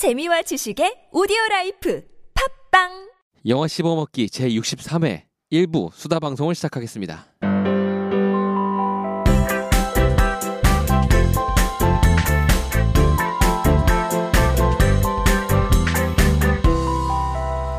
재미와 0.00 0.40
지식의 0.40 1.08
오디오 1.12 1.36
라이프 1.50 2.02
팟빵 2.70 3.10
영화 3.48 3.68
씹어먹기 3.68 4.28
제63회 4.28 5.24
1부 5.52 5.92
수다 5.92 6.18
방송을 6.20 6.54
시작하겠습니다. 6.54 7.26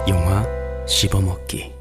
영화 0.07 0.85
씹어먹기 0.85 1.73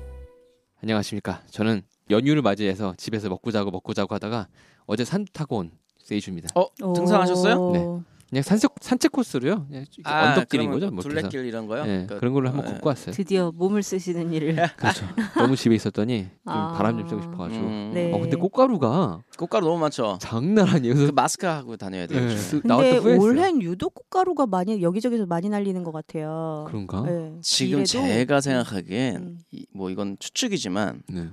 안녕하십니까. 0.83 1.43
저는 1.51 1.83
연휴를 2.09 2.41
맞이해서 2.41 2.95
집에서 2.97 3.29
먹고 3.29 3.51
자고 3.51 3.71
먹고 3.71 3.93
자고 3.93 4.15
하다가 4.15 4.49
어제 4.87 5.05
산 5.05 5.27
타고 5.35 5.59
온 5.59 5.73
세이주입니다. 5.99 6.49
어 6.55 6.67
등산하셨어요? 6.95 7.71
네. 7.73 8.20
그냥 8.31 8.43
산책 8.45 8.71
산책 8.81 9.11
코스로요. 9.13 9.67
그냥 9.67 9.85
언덕길인 10.05 10.71
거죠. 10.71 10.91
뭐 10.93 11.03
그래서. 11.03 11.29
둘레길 11.29 11.45
이런 11.49 11.67
거요? 11.67 11.85
네, 11.85 12.07
그- 12.09 12.19
그런 12.21 12.33
걸로 12.33 12.49
한번 12.49 12.67
예. 12.69 12.73
걷고 12.75 12.89
왔어요. 12.89 13.13
드디어 13.13 13.51
몸을 13.53 13.83
쓰시는 13.83 14.33
일을 14.33 14.55
그렇죠. 14.77 15.05
너무 15.37 15.57
집에 15.57 15.75
있었더니 15.75 16.23
좀 16.23 16.31
아. 16.45 16.73
바람 16.75 16.97
좀 16.99 17.09
쐬고 17.09 17.23
싶어가지고. 17.23 17.65
음, 17.67 17.91
네. 17.93 18.13
어 18.13 18.21
근데 18.21 18.37
꽃가루가 18.37 19.21
꽃가루 19.37 19.67
너무 19.67 19.79
많죠. 19.81 20.19
장난 20.21 20.69
아니에요. 20.69 20.95
그 20.95 20.99
그래서 21.01 21.13
마스크 21.13 21.47
하고 21.47 21.77
다녀야 21.77 22.07
돼요. 22.07 22.21
네, 22.21 22.37
근데 22.63 22.75
후회했어요. 22.99 23.19
올해는 23.21 23.63
유독 23.63 23.95
꽃가루가 23.95 24.47
많이 24.47 24.81
여기저기서 24.81 25.27
많이 25.27 25.49
날리는 25.49 25.83
것 25.83 25.91
같아요. 25.91 26.67
그런가? 26.69 27.03
네. 27.03 27.33
지금 27.43 27.85
제가 27.85 28.41
생각하기엔 28.41 29.17
음. 29.17 29.39
이, 29.51 29.67
뭐 29.75 29.91
이건 29.91 30.17
추측이지만 30.21 31.03
네. 31.09 31.29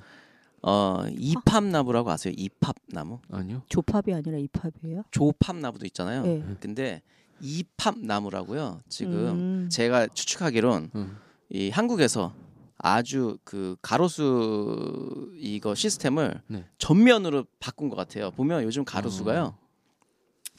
어 0.64 1.06
이팝나무라고 1.10 2.10
아세요? 2.10 2.34
이팝나무? 2.36 3.20
아니요. 3.32 3.62
조팝이 3.70 4.14
아니라 4.14 4.38
이팝이에요? 4.38 5.04
조팝나무도 5.12 5.86
있잖아요. 5.88 6.24
네. 6.24 6.44
근데 6.60 7.02
이팝나무라고요. 7.42 8.82
지금 8.90 9.14
음. 9.14 9.70
제가 9.70 10.08
추측하기론 10.08 10.92
음. 10.96 11.18
이 11.50 11.70
한국에서 11.70 12.34
아주 12.80 13.38
그 13.44 13.76
가로수 13.82 15.32
이거 15.38 15.76
시스템을 15.76 16.42
네. 16.48 16.66
전면으로 16.78 17.46
바꾼 17.60 17.90
것 17.90 17.96
같아요. 17.96 18.32
보면 18.32 18.64
요즘 18.64 18.84
가로수가요. 18.84 19.44
어. 19.44 19.68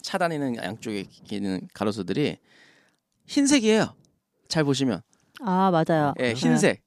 차 0.02 0.18
다니는 0.18 0.56
양쪽에 0.56 1.06
있는 1.30 1.68
가로수들이 1.74 2.38
흰색이에요. 3.26 3.94
잘 4.48 4.64
보시면, 4.64 5.02
아 5.40 5.70
맞아요. 5.70 6.14
예, 6.20 6.32
흰색, 6.32 6.82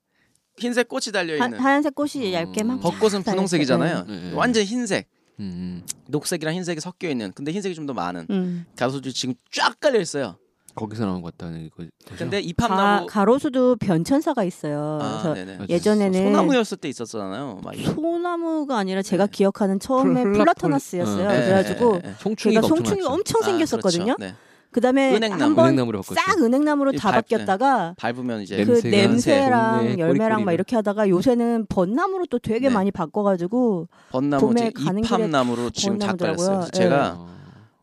흰색 0.57 0.87
꽃이 0.89 1.05
달려 1.13 1.39
하, 1.41 1.45
있는. 1.45 1.59
하 1.59 1.73
얀색 1.73 1.95
꽃이 1.95 2.33
얇게 2.33 2.63
막 2.63 2.79
벚꽃은 2.81 3.23
쫙 3.23 3.31
분홍색이잖아요. 3.31 4.05
네. 4.07 4.19
네. 4.29 4.33
완전 4.33 4.63
흰색, 4.63 5.07
음, 5.39 5.43
음. 5.43 5.85
녹색이랑 6.07 6.53
흰색이 6.55 6.79
섞여 6.81 7.09
있는. 7.09 7.31
근데 7.33 7.51
흰색이 7.51 7.73
좀 7.75 7.85
더 7.87 7.93
많은 7.93 8.27
음. 8.29 8.65
가로수들이 8.75 9.13
지금 9.13 9.35
쫙 9.51 9.79
깔려 9.79 9.99
있어요. 9.99 10.37
거기서 10.73 11.05
나온 11.05 11.21
것 11.21 11.35
같다는 11.35 11.69
거. 11.69 11.83
근데 12.17 12.37
가, 12.37 12.47
이팝나무 12.47 13.05
가 13.07 13.25
로수도 13.25 13.75
변천사가 13.75 14.45
있어요. 14.45 14.99
아, 15.01 15.21
그래서 15.21 15.33
네네. 15.33 15.65
예전에는 15.67 16.23
소나무였을 16.31 16.77
때 16.77 16.87
있었잖아요. 16.87 17.59
소나무가 17.93 18.77
아니라 18.77 19.01
제가 19.01 19.25
네. 19.27 19.31
기억하는 19.31 19.79
처음에 19.79 20.23
플- 20.23 20.33
플라토나스였어요. 20.33 21.27
어. 21.27 21.31
네, 21.31 21.41
그래가지고 21.43 21.91
네, 21.93 22.01
네, 22.01 22.07
네. 22.09 22.15
송충이가 22.19 22.59
엄청 22.59 22.75
송충이가 22.77 23.09
많죠. 23.09 23.13
엄청 23.13 23.41
아, 23.41 23.45
생겼었거든요. 23.45 24.15
그렇죠. 24.15 24.35
네. 24.71 24.75
그다음에 24.75 25.15
은행나무. 25.15 25.43
한번 25.43 25.65
은행나무로 25.65 26.01
바꿨죠. 26.01 26.21
싹 26.21 26.39
은행나무로 26.41 26.91
이다 26.93 27.01
발- 27.03 27.21
바뀌었다가 27.21 27.95
밟으면 27.97 28.41
이제 28.41 28.63
그 28.63 28.71
냄새가 28.71 29.07
냄새랑 29.07 29.77
동네 29.79 29.97
열매랑 29.99 30.45
막. 30.45 30.53
이렇게 30.53 30.75
하다가 30.77 31.09
요새는 31.09 31.65
벚나무로 31.67 32.25
또 32.27 32.39
되게 32.39 32.69
네. 32.69 32.73
많이 32.73 32.89
바꿔가지고 32.91 33.89
벚나무 34.11 34.47
봄에 34.47 34.67
이제 34.69 34.71
가는 34.83 35.01
길에 35.01 35.15
이팝나무로 35.17 35.69
지금 35.71 35.97
다 35.97 36.07
벚나무더라고요. 36.07 36.47
깔렸어요. 36.47 36.67
그래서 36.71 36.71
예. 36.73 36.83
제가 36.83 37.15
어. 37.19 37.27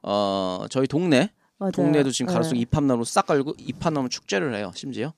어 0.03 0.67
저희 0.71 0.87
동네 0.87 1.31
맞아요. 1.59 1.73
동네도 1.73 2.11
지금 2.11 2.33
가로수 2.33 2.55
네. 2.55 2.61
이팝나무로 2.61 3.05
싹 3.05 3.27
깔고 3.27 3.55
이팝나무 3.59 4.09
축제를 4.09 4.55
해요. 4.55 4.71
심지어. 4.75 5.13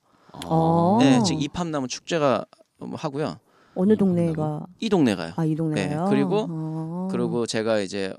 어. 0.47 0.99
네, 1.01 1.23
지금 1.25 1.41
이팝나무 1.41 1.87
축제가 1.87 2.45
뭐 2.79 2.97
하고요. 2.97 3.37
어느 3.77 3.97
동네가 3.97 4.67
이 4.81 4.89
동네 4.89 5.15
가요. 5.15 5.33
아 5.37 5.45
이 5.45 5.55
동네요. 5.55 6.05
네, 6.05 6.11
그리고- 6.11 6.47
어. 6.51 7.09
그리고 7.13 7.47
제가 7.47 7.79
이제 7.81 8.13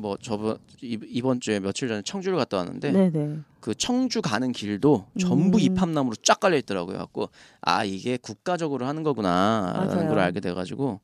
뭐 0.00 0.16
저번 0.20 0.58
이- 0.82 0.98
이번 1.08 1.40
주에 1.40 1.60
며칠 1.60 1.88
전에 1.88 2.02
청주를 2.02 2.36
갔다 2.38 2.56
왔는데 2.58 2.90
네네. 2.92 3.38
그 3.60 3.74
청주 3.74 4.22
가는 4.22 4.50
길도 4.52 5.06
전부 5.20 5.58
음. 5.58 5.60
이팝나무로 5.60 6.16
쫙 6.22 6.40
깔려 6.40 6.56
있더라고요. 6.58 6.96
갖고 6.98 7.28
아 7.60 7.84
이게 7.84 8.16
국가적으로 8.16 8.86
하는 8.86 9.02
거구나라는. 9.02 10.08
걸 10.08 10.18
알게 10.18 10.40
돼가지고 10.40 11.00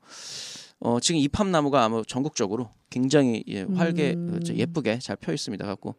어 0.80 1.00
지금 1.00 1.20
이팝나무가 1.20 1.84
아마 1.84 2.02
전국적으로 2.06 2.70
굉장히 2.90 3.44
예, 3.48 3.62
활게 3.62 4.14
음. 4.14 4.30
그, 4.32 4.44
저 4.44 4.54
예쁘게 4.54 4.98
잘 4.98 5.16
펴 5.16 5.32
있습니다. 5.32 5.64
갖고 5.66 5.94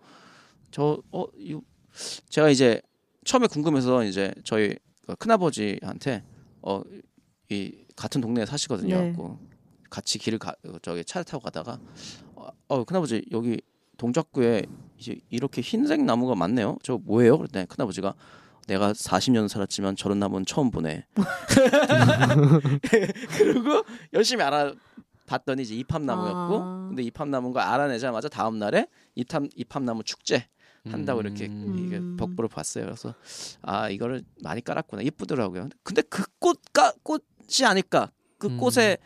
저어 0.72 1.02
이 1.38 1.58
제가 2.30 2.50
이제 2.50 2.82
처음에 3.26 3.48
궁금해서 3.48 4.04
이제 4.04 4.34
저희 4.44 4.76
그 5.06 5.16
큰아버지한테 5.16 6.24
어 6.62 6.82
이 7.50 7.72
같은 7.96 8.20
동네에 8.20 8.46
사시거든요. 8.46 9.00
네. 9.00 9.08
갖고 9.08 9.40
같이 9.90 10.20
길을 10.20 10.38
가 10.38 10.54
저기 10.82 11.06
차를 11.06 11.24
타고 11.24 11.42
가다가 11.42 11.80
어, 12.48 12.52
어 12.68 12.84
큰아버지 12.84 13.26
여기 13.32 13.62
동작구에 13.98 14.64
이제 14.98 15.20
이렇게 15.30 15.62
흰색 15.62 16.04
나무가 16.04 16.36
많네요. 16.36 16.78
저 16.84 16.98
뭐예요? 16.98 17.38
그랬더니 17.38 17.68
큰아버지가 17.68 18.14
내가 18.68 18.94
40년 18.94 19.48
살았지만 19.48 19.96
저런 19.96 20.20
나무는 20.20 20.46
처음 20.46 20.72
보네. 20.72 21.06
그리고 23.38 23.84
열심히 24.14 24.44
알아봤더니 24.44 25.64
이제 25.64 25.74
이팝나무였고, 25.76 26.62
아. 26.62 26.86
근데 26.90 27.02
이팝나무인 27.04 27.54
걸 27.54 27.64
알아내자마자 27.64 28.28
다음 28.28 28.60
날에 28.60 28.88
이탑 29.16 29.44
이팝나무 29.56 30.04
축제 30.04 30.48
한다고 30.90 31.22
이렇게 31.22 31.48
음. 31.48 31.76
이게 31.80 31.98
음. 31.98 32.18
벽보를 32.18 32.50
봤어요. 32.50 32.86
그래서 32.86 33.14
아 33.62 33.90
이거를 33.90 34.24
많이 34.44 34.62
깔았구나. 34.62 35.02
이쁘더라고요. 35.02 35.70
근데 35.84 36.02
그 36.04 36.24
꽃가 36.40 36.94
꽃이 37.04 37.66
아닐까? 37.66 38.12
그 38.38 38.48
음. 38.48 38.58
꽃에 38.58 38.98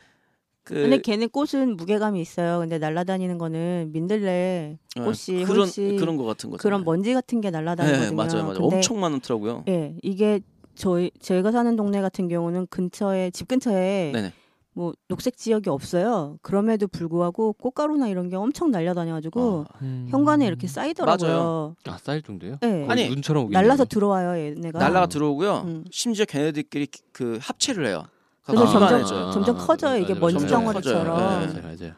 그 0.64 0.76
근데 0.76 1.00
걔네 1.00 1.28
꽃은 1.28 1.76
무게감이 1.76 2.22
있어요. 2.22 2.60
근데 2.60 2.78
날아다니는 2.78 3.38
거는 3.38 3.90
민들레 3.94 4.78
어, 5.00 5.04
꽃이 5.04 5.44
그런 5.46 5.60
훨씬 5.62 5.98
그런 5.98 6.18
거 6.18 6.24
같은 6.24 6.50
거죠. 6.52 6.62
그런 6.62 6.84
먼지 6.84 7.14
같은 7.14 7.42
게 7.42 7.50
날아다니거든요. 7.50 8.10
네, 8.10 8.16
맞아요, 8.16 8.44
맞아요. 8.44 8.60
근데 8.60 8.76
엄청 8.78 9.00
많더라고요. 9.00 9.64
예, 9.70 9.96
이게 10.04 10.40
저희 10.76 11.12
저희가 11.20 11.52
사는 11.52 11.76
동네 11.76 12.02
같은 12.02 12.28
경우는 12.28 12.68
근처에 12.68 13.32
집 13.32 13.48
근처에 13.48 14.12
네네. 14.14 14.34
뭐 14.74 14.94
녹색 15.10 15.36
지역이 15.36 15.70
없어요. 15.70 16.38
그럼에도 16.42 16.88
불구하고 16.88 17.54
꽃가루나 17.54 18.08
이런 18.08 18.30
게 18.30 18.38
엄청 18.38 18.72
날려다녀가지고 18.72 19.66
아, 19.68 19.78
음. 19.82 20.08
현관에 20.10 20.46
이렇게 20.48 20.68
쌓이더라고요. 20.68 21.76
아, 21.88 21.98
쌓일 22.02 22.22
정도요? 22.22 22.54
예. 22.64 22.68
거의 22.68 22.86
아니, 22.90 23.10
눈처럼. 23.10 23.50
날라서 23.50 23.84
들어와요, 23.86 24.40
얘네가. 24.42 24.80
날라가 24.80 25.08
들어오고요. 25.08 25.64
음. 25.66 25.84
심지어 25.92 26.24
걔네들끼리 26.24 26.86
기- 26.88 27.02
그 27.12 27.38
합체를 27.42 27.88
해요. 27.88 28.04
그래서 28.46 28.64
아, 28.64 28.68
점점 28.68 28.88
이만해져요. 28.90 29.32
점점 29.32 29.58
커져요. 29.58 30.02
이게 30.02 30.14
먼지. 30.14 30.48
덩어리처럼. 30.48 31.54
네. 31.54 31.62
맞아요. 31.62 31.94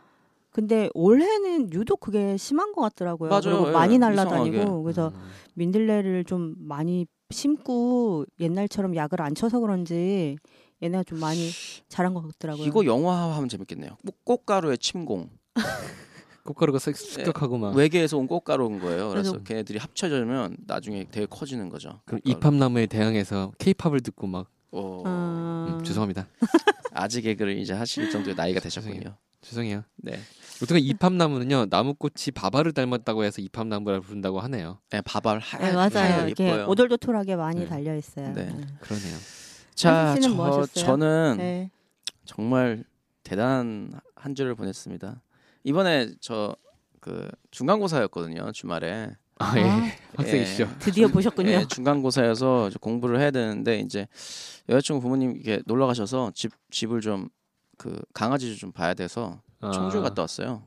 근데 0.52 0.90
올해는 0.94 1.74
유독 1.74 2.00
그게 2.00 2.38
심한 2.38 2.74
것 2.74 2.82
같더라고요. 2.82 3.30
맞아요. 3.30 3.42
그리고 3.44 3.68
예, 3.70 3.72
많이 3.72 3.96
이상하게. 3.96 4.16
날라다니고 4.24 4.84
그래서 4.84 5.08
음. 5.16 5.20
민들레를 5.56 6.26
좀 6.26 6.54
많이 6.60 7.08
심고 7.32 8.26
옛날처럼 8.40 8.96
약을 8.96 9.22
안 9.22 9.34
쳐서 9.34 9.60
그런지 9.60 10.38
얘네가 10.84 11.04
좀 11.06 11.20
많이 11.20 11.50
자란 11.90 12.14
것 12.14 12.22
같더라고요. 12.22 12.66
이거 12.68 12.86
영화하면 12.86 13.50
재밌겠네요. 13.50 13.98
꽃- 14.06 14.26
꽃가루의 14.26 14.78
침공. 14.78 15.30
꽃가루가 16.44 16.78
쓱 16.78 16.96
습격하고 16.96 17.58
막. 17.58 17.74
외계에서 17.76 18.18
온 18.18 18.28
꽃가루인 18.28 18.80
거예요. 18.80 19.10
그래서 19.10 19.32
그래서- 19.32 19.44
걔네들이 19.46 19.80
합쳐지면 19.80 20.58
나중에 20.68 21.08
되게 21.10 21.26
커지는 21.26 21.70
거죠. 21.70 22.02
그럼 22.06 22.20
꽃가루. 22.22 22.38
이팝나무에 22.38 22.86
대항해서 22.88 23.54
케이팝을 23.58 24.02
듣고 24.02 24.28
막 24.28 24.48
어, 24.72 25.04
음, 25.06 25.10
음, 25.10 25.23
죄송합니다. 25.84 26.28
아직 26.94 27.22
개그를 27.22 27.58
이제 27.58 27.74
하실 27.74 28.10
정도의 28.10 28.36
나이가 28.36 28.60
되셨군요. 28.60 29.18
죄송해요. 29.42 29.84
네. 29.98 30.20
어떻게 30.62 30.80
이팝나무는요 30.80 31.68
나무꽃이 31.70 32.32
바바를 32.34 32.72
닮았다고 32.74 33.24
해서 33.24 33.42
이팝나무라 33.42 34.00
부른다고 34.00 34.40
하네요. 34.42 34.80
네, 34.92 35.02
바발 35.02 35.40
하, 35.40 35.58
네, 35.58 35.74
맞아요. 35.74 36.30
예뻐요. 36.30 36.66
오돌도돌하게 36.68 37.36
많이 37.36 37.62
네. 37.62 37.68
달려 37.68 37.96
있어요. 37.96 38.34
네. 38.34 38.46
네. 38.46 38.66
그러네요. 38.80 39.18
자, 39.76 40.16
저, 40.22 40.30
뭐? 40.30 40.66
저는 40.66 41.36
네. 41.38 41.72
정말 42.26 42.84
대단한 43.24 44.00
한 44.16 44.36
주를 44.36 44.56
보냈습니다. 44.56 45.22
이번에 45.64 46.14
저 46.22 46.56
그 47.04 47.30
중간고사였거든요 47.52 48.54
주말에. 48.54 49.12
아 49.40 49.58
예. 49.58 49.64
아, 49.64 49.92
학생이시죠. 50.18 50.70
드디어 50.80 51.08
보셨군요. 51.08 51.50
예, 51.50 51.66
중간고사여서 51.68 52.72
공부를 52.80 53.20
해야 53.20 53.32
되는데 53.32 53.80
이제 53.80 54.08
여자친구 54.70 55.02
부모님 55.02 55.36
이게 55.38 55.62
놀러 55.66 55.88
가셔서 55.88 56.32
집 56.36 56.52
집을 56.72 57.02
좀 57.02 57.30
그 57.76 58.00
강아지 58.14 58.56
좀 58.56 58.72
봐야 58.72 58.94
돼서 58.94 59.42
아. 59.60 59.72
청주 59.72 60.00
갔다 60.02 60.22
왔어요. 60.22 60.62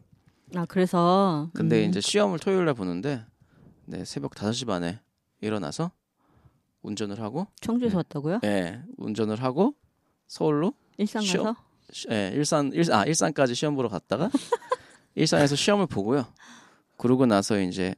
아 0.57 0.67
그래서 0.67 1.49
근데 1.55 1.85
음, 1.85 1.89
이제 1.89 2.01
시험을 2.01 2.41
토요일 2.41 2.65
날 2.65 2.75
보는데 2.75 3.25
네, 3.85 4.05
새벽 4.05 4.33
5시 4.33 4.67
반에 4.67 4.99
일어나서 5.41 5.93
운전을 6.83 7.21
하고 7.23 7.47
청주에서 7.61 7.93
네. 7.93 7.97
왔다고요? 7.99 8.41
예, 8.45 8.81
운전을 8.99 9.41
하고 9.43 9.75
서울로 10.27 10.75
일산 10.99 11.23
시험? 11.23 11.47
가서 11.47 11.57
시- 11.93 12.09
예, 12.11 12.33
일산 12.35 12.73
일, 12.73 12.93
아, 12.93 13.05
일산까지 13.05 13.55
시험 13.55 13.77
보러 13.77 13.89
갔다가 13.89 14.29
일산에서 15.15 15.55
시험을 15.55 15.87
보고요. 15.87 16.27
그러고 16.99 17.25
나서 17.25 17.59
이제 17.61 17.95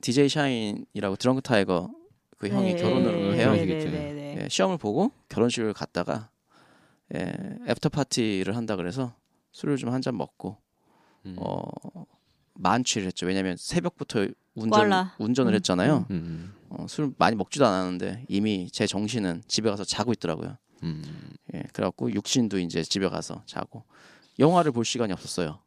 DJ 0.00 0.28
샤인이라고 0.28 1.16
드렁크 1.16 1.42
타이거 1.42 1.90
그 2.38 2.48
형이 2.48 2.74
네, 2.74 2.82
결혼을 2.82 3.30
네, 3.32 3.38
해요. 3.38 3.52
네. 3.52 3.64
네, 3.66 3.84
네, 3.84 4.12
네. 4.12 4.38
예, 4.44 4.48
시험을 4.48 4.78
보고 4.78 5.10
결혼식을 5.28 5.72
갔다가 5.74 6.30
예, 7.14 7.32
after 7.68 7.88
party를 7.90 8.56
한다 8.56 8.76
그래서 8.76 9.14
술을 9.52 9.76
좀 9.76 9.92
한 9.92 10.00
잔 10.00 10.16
먹고 10.16 10.56
음. 11.26 11.36
어 11.38 11.62
만취를 12.54 13.06
했죠. 13.08 13.26
왜냐하면 13.26 13.56
새벽부터 13.56 14.26
운전 14.54 14.80
꽐라. 14.88 15.14
운전을 15.18 15.52
음, 15.52 15.54
했잖아요. 15.56 16.06
음. 16.10 16.54
어, 16.70 16.86
술 16.88 17.12
많이 17.18 17.36
먹지도 17.36 17.66
않았는데 17.66 18.26
이미 18.28 18.68
제 18.70 18.86
정신은 18.86 19.42
집에 19.48 19.68
가서 19.70 19.84
자고 19.84 20.12
있더라고요. 20.12 20.56
음. 20.82 21.02
예, 21.54 21.62
그래갖고 21.72 22.12
육신도 22.12 22.58
이제 22.58 22.82
집에 22.82 23.08
가서 23.08 23.42
자고 23.46 23.84
영화를 24.38 24.72
볼 24.72 24.84
시간이 24.84 25.12
없었어요. 25.12 25.58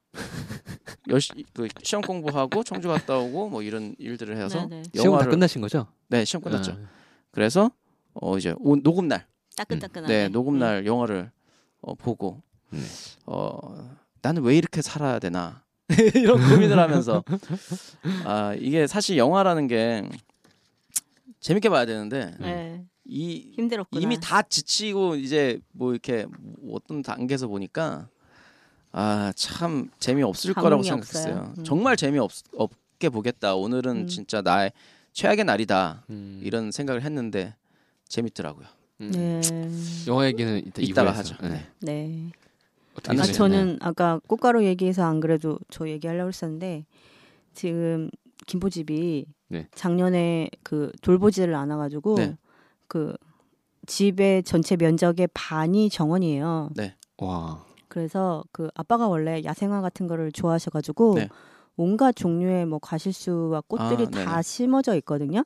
열시 1.10 1.34
그 1.54 1.68
시험 1.82 2.02
공부하고 2.02 2.64
청주 2.64 2.88
갔다 2.88 3.18
오고 3.18 3.50
뭐 3.50 3.62
이런 3.62 3.96
일들을 3.98 4.38
해서 4.38 4.68
네, 4.68 4.78
네. 4.78 4.84
시험 4.94 5.06
다 5.06 5.10
영화를 5.10 5.32
끝나신 5.32 5.62
거죠? 5.62 5.88
네 6.08 6.24
시험 6.26 6.42
끝났죠. 6.42 6.74
아, 6.74 6.78
그래서 7.32 7.72
어 8.14 8.38
이제 8.38 8.54
오, 8.58 8.76
녹음 8.76 9.08
날, 9.08 9.28
따끈따끈하게. 9.56 10.14
네 10.14 10.30
녹음 10.30 10.56
음. 10.56 10.60
날 10.60 10.86
영화를 10.86 11.32
어, 11.82 11.96
보고 11.96 12.42
네. 12.70 12.80
어 13.26 13.58
나는 14.22 14.44
왜 14.44 14.56
이렇게 14.58 14.82
살아야 14.82 15.20
되나 15.20 15.64
이런 16.16 16.40
고민을 16.50 16.80
하면서 16.80 17.24
아 18.24 18.56
이게 18.58 18.88
사실 18.88 19.18
영화라는 19.18 19.68
게 19.68 20.08
재밌게 21.42 21.70
봐야 21.70 21.86
되는데 21.86 22.34
네. 22.40 22.86
이 23.06 23.52
힘들었구나. 23.56 24.02
이미 24.02 24.18
다 24.22 24.42
지치고 24.42 25.16
이제 25.16 25.60
뭐 25.74 25.92
이렇게 25.92 26.26
어떤 26.72 27.02
단계에서 27.02 27.48
보니까 27.48 28.08
아 28.94 29.34
참 29.36 29.90
재미 30.00 30.22
없을 30.24 30.54
거라고 30.54 30.84
생각했어요. 30.84 31.54
음. 31.58 31.64
정말 31.64 31.98
재미 31.98 32.20
없 32.20 32.32
없게 32.56 33.10
보겠다. 33.10 33.56
오늘은 33.56 34.02
음. 34.04 34.08
진짜 34.08 34.42
나의 34.42 34.72
최악의 35.14 35.46
날이다. 35.46 36.06
음. 36.12 36.40
이런 36.44 36.72
생각을 36.72 37.02
했는데 37.02 37.56
재밌더라고요. 38.08 38.68
음. 39.02 39.12
네. 39.12 39.42
영화 40.08 40.28
얘기는 40.28 40.60
이따 40.60 40.82
이따가 40.82 41.12
이부에서. 41.12 41.34
하죠. 41.36 41.48
네. 41.48 41.66
네. 41.82 42.32
어떻게 42.96 43.20
아? 43.20 43.24
저는 43.24 43.80
아까 43.82 44.20
꽃가루 44.28 44.64
얘기해서 44.66 45.04
안 45.04 45.20
그래도 45.20 45.58
저 45.72 45.90
얘기하려고 45.90 46.28
했었는데 46.28 46.86
지금 47.56 48.12
김포집이 48.46 49.26
네. 49.48 49.68
작년에 49.74 50.50
그 50.62 50.92
돌보지를 51.02 51.56
않아가지고 51.56 52.16
네. 52.16 52.38
그 52.88 53.16
집의 53.88 54.44
전체 54.44 54.76
면적의 54.76 55.30
반이 55.34 55.90
정원이에요. 55.90 56.70
네. 56.76 56.96
와. 57.18 57.66
그래서 57.94 58.44
그 58.52 58.70
아빠가 58.74 59.08
원래 59.08 59.44
야생화 59.44 59.82
같은 59.82 60.08
거를 60.08 60.32
좋아하셔가지고 60.32 61.14
네. 61.14 61.30
온갖 61.78 62.16
종류의 62.16 62.66
뭐 62.66 62.80
가실수와 62.80 63.62
꽃들이 63.68 64.06
아, 64.06 64.10
다. 64.26 64.42
심어져 64.42 64.96
있거든요. 64.96 65.44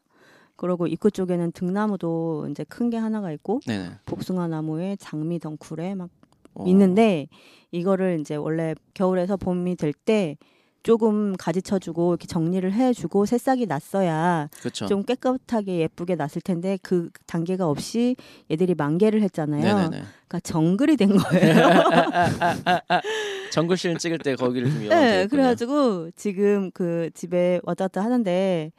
그리고 0.56 0.88
입구 0.88 1.12
쪽에는 1.12 1.52
등나무도 1.52 2.48
이제 2.50 2.64
큰 2.64 2.90
게 2.90 2.96
하나가 2.96 3.34
있고 3.34 3.60
네네. 3.68 3.96
복숭아 4.06 4.48
나무에 4.48 4.96
장미 4.96 5.40
덩쿨에 5.40 5.96
막 5.96 6.10
어, 6.54 6.64
있는데 6.68 7.28
이거를 7.72 8.22
이제 8.22 8.36
원래 8.38 8.76
겨울에서 8.94 9.36
봄이 9.36 9.76
될 9.76 9.92
때 9.92 10.38
조금 10.84 11.36
가지쳐주고 11.38 12.12
이렇게 12.14 12.28
정리를 12.28 12.72
해주고 12.72 13.26
새싹이 13.26 13.66
났어야 13.66 14.48
그렇죠. 14.60 14.86
좀 14.86 15.04
깨끗하게 15.04 15.80
예쁘게 15.80 16.16
났을 16.16 16.42
텐데 16.42 16.78
그 16.82 17.10
단계가 17.26 17.68
없이 17.68 18.16
얘들이 18.50 18.74
만개를 18.76 19.22
했잖아요. 19.24 19.64
네네네. 19.64 19.90
그러니까 20.28 20.40
정글이 20.44 20.96
된 20.98 21.18
거예요. 21.18 21.56
정글 23.52 23.78
씬 23.78 23.98
찍을 23.98 24.20
때 24.20 24.36
거기를 24.36 24.72
좀 24.72 24.90
네. 24.90 25.28
그래가지고 25.28 26.12
지금 26.16 26.72
그 26.72 27.10
집에 27.14 27.60
왔다 27.64 27.86
갔다 27.88 28.04
하는데 28.04 28.72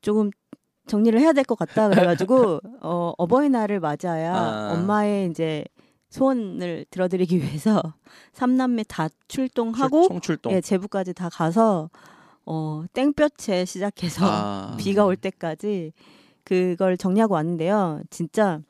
조금 0.00 0.30
정리를 0.86 1.18
해야 1.20 1.32
될 1.32 1.44
것 1.44 1.58
같다 1.58 1.88
그래가지고 1.88 2.60
어, 2.82 3.12
어버이날을 3.18 3.80
맞아야 3.80 4.34
아. 4.34 4.72
엄마의 4.74 5.28
이제 5.30 5.64
소원을 6.12 6.84
들어드리기 6.90 7.38
위해서 7.38 7.80
삼남매 8.34 8.84
다 8.88 9.08
출- 9.28 9.48
출동하고 9.48 10.08
총출동. 10.08 10.52
예, 10.52 10.60
제부까지 10.60 11.14
다 11.14 11.28
가서 11.30 11.90
어, 12.44 12.84
땡볕에 12.92 13.64
시작해서 13.64 14.26
아. 14.28 14.76
비가 14.78 15.04
올 15.04 15.16
때까지 15.16 15.92
그걸 16.44 16.96
정리하고 16.96 17.34
왔는데요. 17.34 18.02
진짜 18.10 18.60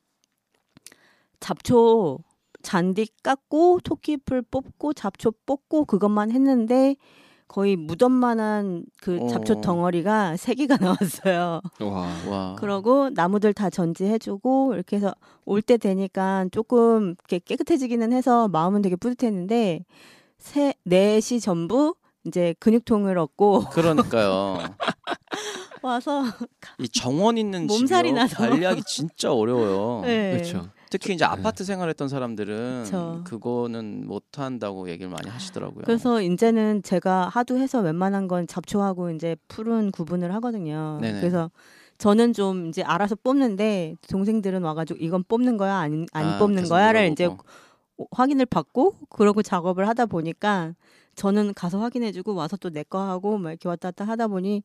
잡초 1.41 2.21
잔디 2.63 3.09
깎고 3.23 3.81
토끼풀 3.83 4.43
뽑고 4.43 4.93
잡초 4.93 5.33
뽑고 5.45 5.87
그것만 5.87 6.31
했는데 6.31 6.95
거의 7.53 7.77
무덤만한 7.77 8.85
그 9.03 9.19
어. 9.21 9.29
잡초 9.29 9.61
덩어리가 9.61 10.37
세 10.41 10.55
개가 10.55 10.79
나왔어요. 10.79 11.61
와. 11.81 12.09
와. 12.29 12.57
그러고 12.59 13.11
나무들 13.11 13.53
다 13.55 13.69
전지해주고 13.71 14.73
이렇게 14.75 14.97
해서 14.97 15.15
올 15.45 15.61
때 15.63 15.77
되니까 15.77 16.47
조금 16.51 17.15
이렇게 17.29 17.39
깨끗해지기는 17.39 18.13
해서 18.13 18.49
마음은 18.49 18.81
되게 18.83 18.97
뿌듯했는데 18.97 19.85
세 20.39 20.75
넷이 20.85 21.41
전부 21.41 21.95
이제 22.25 22.55
근육통을 22.61 23.19
얻고 23.19 23.65
그러니까요. 23.71 24.59
와서 25.83 26.23
이 26.79 26.89
정원 26.89 27.37
있는 27.39 27.67
몸살이 27.67 28.09
집이요 28.11 28.23
나서. 28.23 28.37
관리하기 28.37 28.83
진짜 28.87 29.33
어려워요. 29.33 30.03
네. 30.05 30.33
그렇죠. 30.33 30.69
특히 30.93 31.15
이제 31.15 31.25
아파트 31.25 31.65
생활했던 31.65 32.09
사람들은 32.09 32.83
그쵸. 32.85 33.23
그거는 33.25 34.07
못 34.07 34.39
한다고 34.39 34.89
얘기를 34.91 35.11
많이 35.11 35.29
하시더라고요. 35.31 35.83
그래서 35.85 36.21
이제는 36.21 36.83
제가 36.83 37.29
하도 37.29 37.57
해서 37.59 37.81
웬만한 37.81 38.29
건 38.29 38.47
잡초하고 38.47 39.11
이제 39.11 39.37
풀은 39.49 39.91
구분을 39.91 40.33
하거든요. 40.35 40.99
네네. 41.01 41.21
그래서 41.21 41.51
저는 41.99 42.33
좀 42.33 42.67
이제 42.67 42.83
알아서 42.83 43.15
뽑는데 43.17 43.95
동생들은 44.09 44.63
와가지고 44.63 44.99
이건 45.03 45.25
뽑는 45.29 45.57
거야 45.57 45.77
안, 45.77 46.07
안 46.13 46.25
아, 46.27 46.39
뽑는 46.39 46.65
거야를 46.69 47.09
이제. 47.13 47.29
확인을 48.11 48.47
받고 48.47 48.97
그러고 49.11 49.43
작업을 49.43 49.87
하다 49.87 50.07
보니까 50.07 50.75
저는 51.15 51.55
가서 51.55 51.79
확인해주고 51.79 52.35
와서 52.35 52.57
또 52.57 52.71
내 52.71 52.83
거 52.85 52.99
하고 53.01 53.39
막 53.39 53.51
이렇게 53.51 53.69
왔다 53.69 53.91
갔다 53.91 54.05
하다 54.05 54.27
보니 54.29 54.63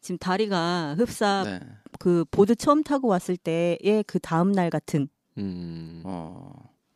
지금 0.00 0.18
다리가 0.18 0.96
흡사 0.98 1.44
네. 1.44 1.60
그 1.98 2.24
보드 2.30 2.54
처음 2.54 2.82
타고 2.82 3.08
왔을 3.08 3.36
때의 3.38 4.04
그 4.06 4.18
다음 4.18 4.52
날 4.52 4.68
같은 4.68 5.08
음. 5.38 6.02
어. 6.04 6.52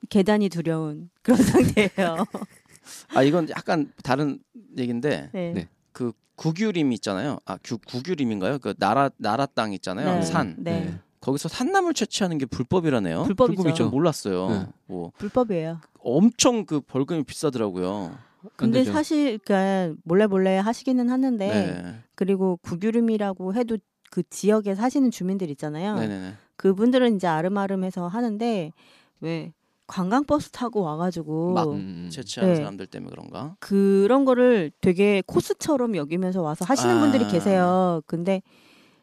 계단이 0.08 0.48
두려운 0.48 1.10
그런 1.22 1.38
상태예요. 1.42 2.24
아 3.14 3.22
이건 3.22 3.48
약간 3.50 3.92
다른 4.02 4.38
얘기인데 4.76 5.30
네. 5.32 5.52
네. 5.52 5.68
그 5.92 6.12
구규림 6.36 6.92
있잖아요. 6.92 7.38
아 7.44 7.58
구, 7.62 7.78
구규림인가요? 7.78 8.60
그 8.60 8.74
나라 8.78 9.10
나라 9.16 9.46
땅 9.46 9.72
있잖아요. 9.72 10.20
네. 10.20 10.22
산 10.22 10.54
네. 10.58 10.98
거기서 11.20 11.48
산나물 11.48 11.94
채취하는 11.94 12.38
게 12.38 12.46
불법이라네요. 12.46 13.24
불법이죠. 13.24 13.62
불법이죠. 13.62 13.90
몰랐어요. 13.90 14.48
네. 14.48 14.66
뭐 14.86 15.12
불법이에요. 15.18 15.80
엄청 16.00 16.64
그 16.64 16.80
벌금이 16.80 17.24
비싸더라고요. 17.24 18.16
근데 18.56 18.80
되죠. 18.80 18.92
사실 18.92 19.38
그러니까 19.38 20.00
몰래 20.04 20.26
몰래 20.26 20.56
하시기는 20.58 21.10
하는데 21.10 21.46
네. 21.46 21.94
그리고 22.14 22.56
구규름이라고 22.62 23.54
해도 23.54 23.76
그 24.10 24.22
지역에 24.30 24.74
사시는 24.74 25.10
주민들 25.10 25.50
있잖아요. 25.50 25.96
네네네. 25.96 26.34
그분들은 26.58 27.16
이제 27.16 27.26
아름아름해서 27.26 28.08
하는데 28.08 28.72
왜 29.20 29.52
관광버스 29.86 30.50
타고 30.50 30.82
와가지고 30.82 31.54
막 31.54 31.70
음. 31.70 32.08
채취하는 32.12 32.52
네. 32.52 32.58
사람들 32.58 32.86
때문에 32.88 33.10
그런가? 33.10 33.56
그런 33.58 34.26
거를 34.26 34.70
되게 34.82 35.22
코스처럼 35.26 35.96
여기면서 35.96 36.42
와서 36.42 36.66
하시는 36.66 36.96
아. 36.96 37.00
분들이 37.00 37.26
계세요. 37.26 38.02
근데 38.06 38.42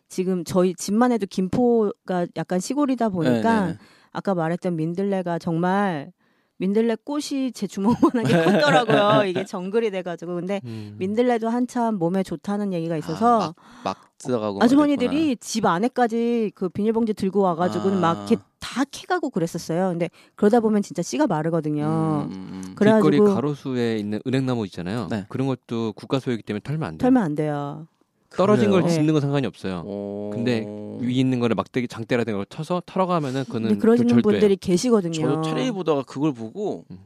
지금 0.08 0.44
저희 0.44 0.76
집만 0.76 1.12
해도 1.12 1.26
김포가 1.26 2.28
약간 2.36 2.60
시골이다 2.60 3.10
보니까 3.10 3.60
네네네. 3.62 3.78
아까 4.12 4.36
말했던 4.36 4.76
민들레가 4.76 5.40
정말 5.40 6.12
민들레 6.58 6.98
꽃이 7.04 7.52
제 7.54 7.68
주먹만하게 7.68 8.44
컸더라고요. 8.44 9.26
이게 9.30 9.46
정글이 9.46 9.92
돼가지고 9.92 10.36
근데 10.36 10.62
음. 10.66 10.96
민들레도 10.98 11.50
한참 11.50 11.96
몸에 11.96 12.24
좋다는 12.24 12.74
얘기가 12.74 12.96
아, 12.96 12.98
있어서 12.98 13.40
막, 13.40 13.56
막 13.84 13.98
들어가고 14.18 14.64
아, 14.64 14.68
주머니들이집 14.68 15.66
안에까지 15.66 16.52
그 16.56 16.70
비닐봉지 16.70 17.14
들고 17.14 17.42
와가지고는 17.42 17.98
아. 17.98 18.02
막 18.02 18.30
이렇게 18.30 18.44
다 18.60 18.84
캐가고 18.90 19.30
그랬었어요. 19.30 19.90
근데 19.90 20.10
그러다 20.36 20.60
보면 20.60 20.82
진짜 20.82 21.02
씨가 21.02 21.28
마르거든요. 21.28 22.28
음, 22.30 22.32
음. 22.34 22.76
그래가지고 22.76 23.10
길거리 23.10 23.34
가로수에 23.34 23.98
있는 23.98 24.22
은행나무 24.26 24.66
있잖아요. 24.66 25.08
네. 25.10 25.26
그런 25.30 25.48
것도 25.48 25.94
국가 25.94 26.20
소유이기 26.20 26.44
때문에 26.44 26.62
털면 26.64 26.84
안 26.84 26.98
돼요. 26.98 27.06
털면 27.06 27.24
안 27.24 27.36
돼요. 27.36 27.88
떨어진 28.38 28.70
걸 28.72 28.82
그래요? 28.82 28.96
짓는 28.96 29.14
건 29.14 29.22
상관이 29.22 29.48
없어요. 29.48 29.84
오. 29.86 30.30
근데 30.34 30.66
위에 31.00 31.12
있는 31.14 31.40
거를 31.40 31.56
막대기 31.56 31.88
장대라든가 31.88 32.38
걸 32.38 32.46
쳐서 32.50 32.82
털어가면은 32.86 33.46
근데 33.46 33.76
그러시는 33.78 34.10
절도예요. 34.10 34.22
분들이 34.40 34.56
계시거든요. 34.58 35.14
저도 35.14 35.42
텔레비 35.42 35.72
보다가 35.72 36.04
그걸 36.04 36.34
보고 36.34 36.86
음. 36.92 37.00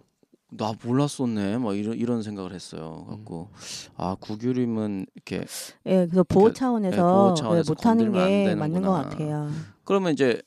나 0.51 0.73
몰랐었네. 0.83 1.59
막 1.59 1.77
이런 1.77 1.95
이런 1.95 2.23
생각을 2.23 2.53
했어요. 2.53 3.05
갖고 3.07 3.49
아 3.97 4.15
구규림은 4.19 5.05
이렇게 5.13 5.45
예, 5.85 6.05
그래서 6.07 6.23
보호 6.23 6.45
그- 6.45 6.53
차원에서, 6.53 7.33
차원에서 7.35 7.67
예, 7.67 7.71
못하는 7.71 8.11
게 8.11 8.55
맞는 8.55 8.81
것. 8.81 8.91
같아요. 8.91 9.49
그러면 9.83 10.13
이제 10.13 10.41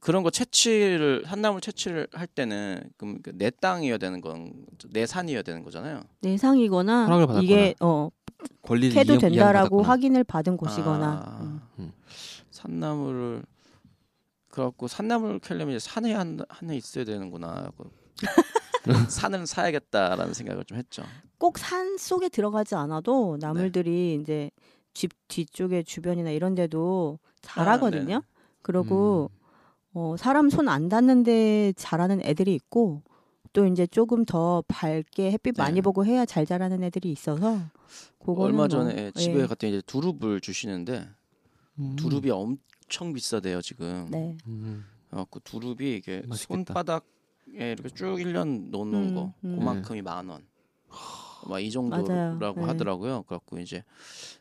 그런 0.00 0.24
거 0.24 0.30
채취를 0.30 1.22
한나물 1.24 1.60
채취를 1.60 2.08
할 2.12 2.26
때는 2.26 2.82
그럼 2.96 3.18
그내 3.22 3.50
땅이어야 3.50 3.98
되는 3.98 4.20
건 4.20 4.52
내 4.92 5.06
산이어야 5.06 5.42
되는 5.42 5.62
거잖아요. 5.62 6.00
허락을 7.06 7.26
받았거나. 7.28 7.40
이게 7.44 7.74
어, 7.80 8.08
권리를 8.62 8.94
캐도 8.94 9.18
된다라고. 9.18 9.82
확인을 9.82 10.24
받은 10.24 10.56
곳이거나 10.56 11.22
아, 11.24 11.60
음. 11.78 11.92
산나물을 12.50 13.42
그래갖고 14.48 14.86
산나물 14.88 15.38
캐려면 15.40 15.76
이제 15.76 15.88
산에 15.88 16.12
한, 16.12 16.38
한해 16.48 16.76
있어야 16.76 17.04
되는구나. 17.04 17.48
하고 17.48 17.84
산을 19.08 19.46
사야겠다라는 19.46 20.34
생각을 20.34 20.64
좀 20.64 20.78
했죠. 20.78 21.02
꼭 21.38 21.58
산 21.58 21.96
속에 21.96 22.28
들어가지 22.28 22.74
않아도 22.74 23.36
나물들이 23.40 24.18
이제 24.20 24.50
집 24.94 25.10
뒤쪽에 25.28 25.82
주변이나 25.82 26.30
이런 26.30 26.54
데도 26.54 27.18
자라거든요. 27.40 28.16
아, 28.16 28.22
그리고 28.62 29.30
음. 29.32 29.38
어, 29.94 30.16
사람 30.18 30.50
손 30.50 30.68
안 30.68 30.88
닿는데 30.88 31.72
자라는 31.76 32.20
애들이 32.22 32.54
있고 32.54 33.02
또 33.52 33.66
이제 33.66 33.86
조금 33.86 34.24
더 34.24 34.62
밝게 34.68 35.30
햇빛 35.32 35.56
많이 35.58 35.76
네. 35.76 35.80
보고 35.82 36.04
해야 36.04 36.24
잘 36.24 36.46
자라는 36.46 36.82
애들이 36.82 37.10
있어서 37.12 37.58
얼마 38.20 38.56
뭐, 38.56 38.68
전에 38.68 39.10
집에 39.12 39.40
예. 39.40 39.46
갔더니 39.46 39.74
이제 39.74 39.82
두릅을 39.86 40.40
주시는데 40.40 41.08
음. 41.78 41.96
두릅이 41.96 42.30
엄청 42.30 43.12
비싸대요 43.12 43.60
지금. 43.60 44.08
네. 44.10 44.36
음. 44.46 44.84
그래갖고 45.10 45.40
두릅이 45.40 45.96
이게 45.96 46.22
맛있겠다. 46.26 46.72
손바닥에 46.74 47.72
이렇게 47.72 47.88
쭉 47.90 48.16
1년 48.16 48.70
놓는 48.70 49.10
음, 49.10 49.14
거 49.14 49.32
음. 49.44 49.58
그만큼이 49.58 50.02
만 50.02 50.28
원. 50.28 50.46
막이 51.48 51.64
맞아요. 51.64 51.70
정도라고 51.70 52.60
네. 52.60 52.66
하더라고요. 52.66 53.22
그래갖고 53.24 53.58
이제 53.58 53.82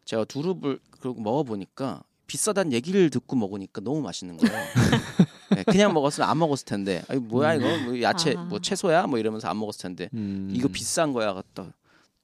제가 0.05 0.25
두릅을 0.25 0.79
그리고 0.99 1.19
먹어보니까 1.21 2.03
비싸다는 2.27 2.71
얘기를 2.71 3.09
듣고 3.09 3.35
먹으니까 3.35 3.81
너무 3.81 4.01
맛있는 4.01 4.37
거예요. 4.37 4.55
네, 5.65 5.71
그냥 5.71 5.93
먹었으면 5.93 6.29
안 6.29 6.37
먹었을 6.39 6.65
텐데, 6.65 7.03
아니 7.07 7.19
뭐야 7.19 7.55
이거 7.55 7.67
뭐 7.85 8.01
야채 8.01 8.35
아. 8.37 8.43
뭐 8.43 8.59
채소야 8.59 9.07
뭐 9.07 9.19
이러면서 9.19 9.47
안 9.47 9.59
먹었을 9.59 9.83
텐데 9.83 10.09
음. 10.13 10.49
이거 10.53 10.67
비싼 10.67 11.13
거야 11.13 11.33
같다. 11.33 11.73